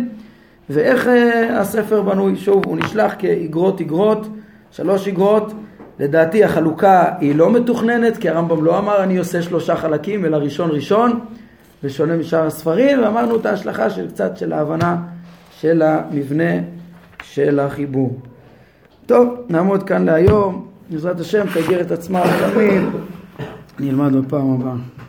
ואיך 0.71 1.07
uh, 1.07 1.11
הספר 1.53 2.03
בנוי, 2.03 2.37
שוב, 2.37 2.67
הוא 2.67 2.77
נשלח 2.77 3.15
כאיגרות 3.19 3.81
איגרות, 3.81 4.27
שלוש 4.73 5.07
איגרות, 5.07 5.53
לדעתי 5.99 6.45
החלוקה 6.45 7.05
היא 7.21 7.37
לא 7.37 7.53
מתוכננת 7.53 8.17
כי 8.17 8.29
הרמב"ם 8.29 8.65
לא 8.65 8.79
אמר 8.79 9.03
אני 9.03 9.19
עושה 9.19 9.43
שלושה 9.43 9.77
חלקים 9.77 10.25
אלא 10.25 10.37
ראשון 10.37 10.71
ראשון 10.71 11.21
ושונה 11.85 12.17
משאר 12.17 12.47
הספרים 12.47 13.03
ואמרנו 13.03 13.37
את 13.37 13.47
ההשלכה 13.47 13.91
של 13.91 14.09
קצת 14.09 14.37
של 14.37 14.53
ההבנה 14.53 14.97
של 15.61 15.83
המבנה 15.83 16.53
של 17.23 17.61
החיבור. 17.61 18.21
טוב, 19.07 19.29
נעמוד 19.49 19.83
כאן 19.83 20.05
להיום. 20.05 20.69
בעזרת 20.91 21.21
השם 21.21 21.47
תגר 21.55 21.81
את 21.81 21.91
עצמה 21.91 22.23
לתלמיד, 22.25 22.83
נלמד 23.79 24.17
בפעם 24.17 24.55
הבאה. 24.55 25.02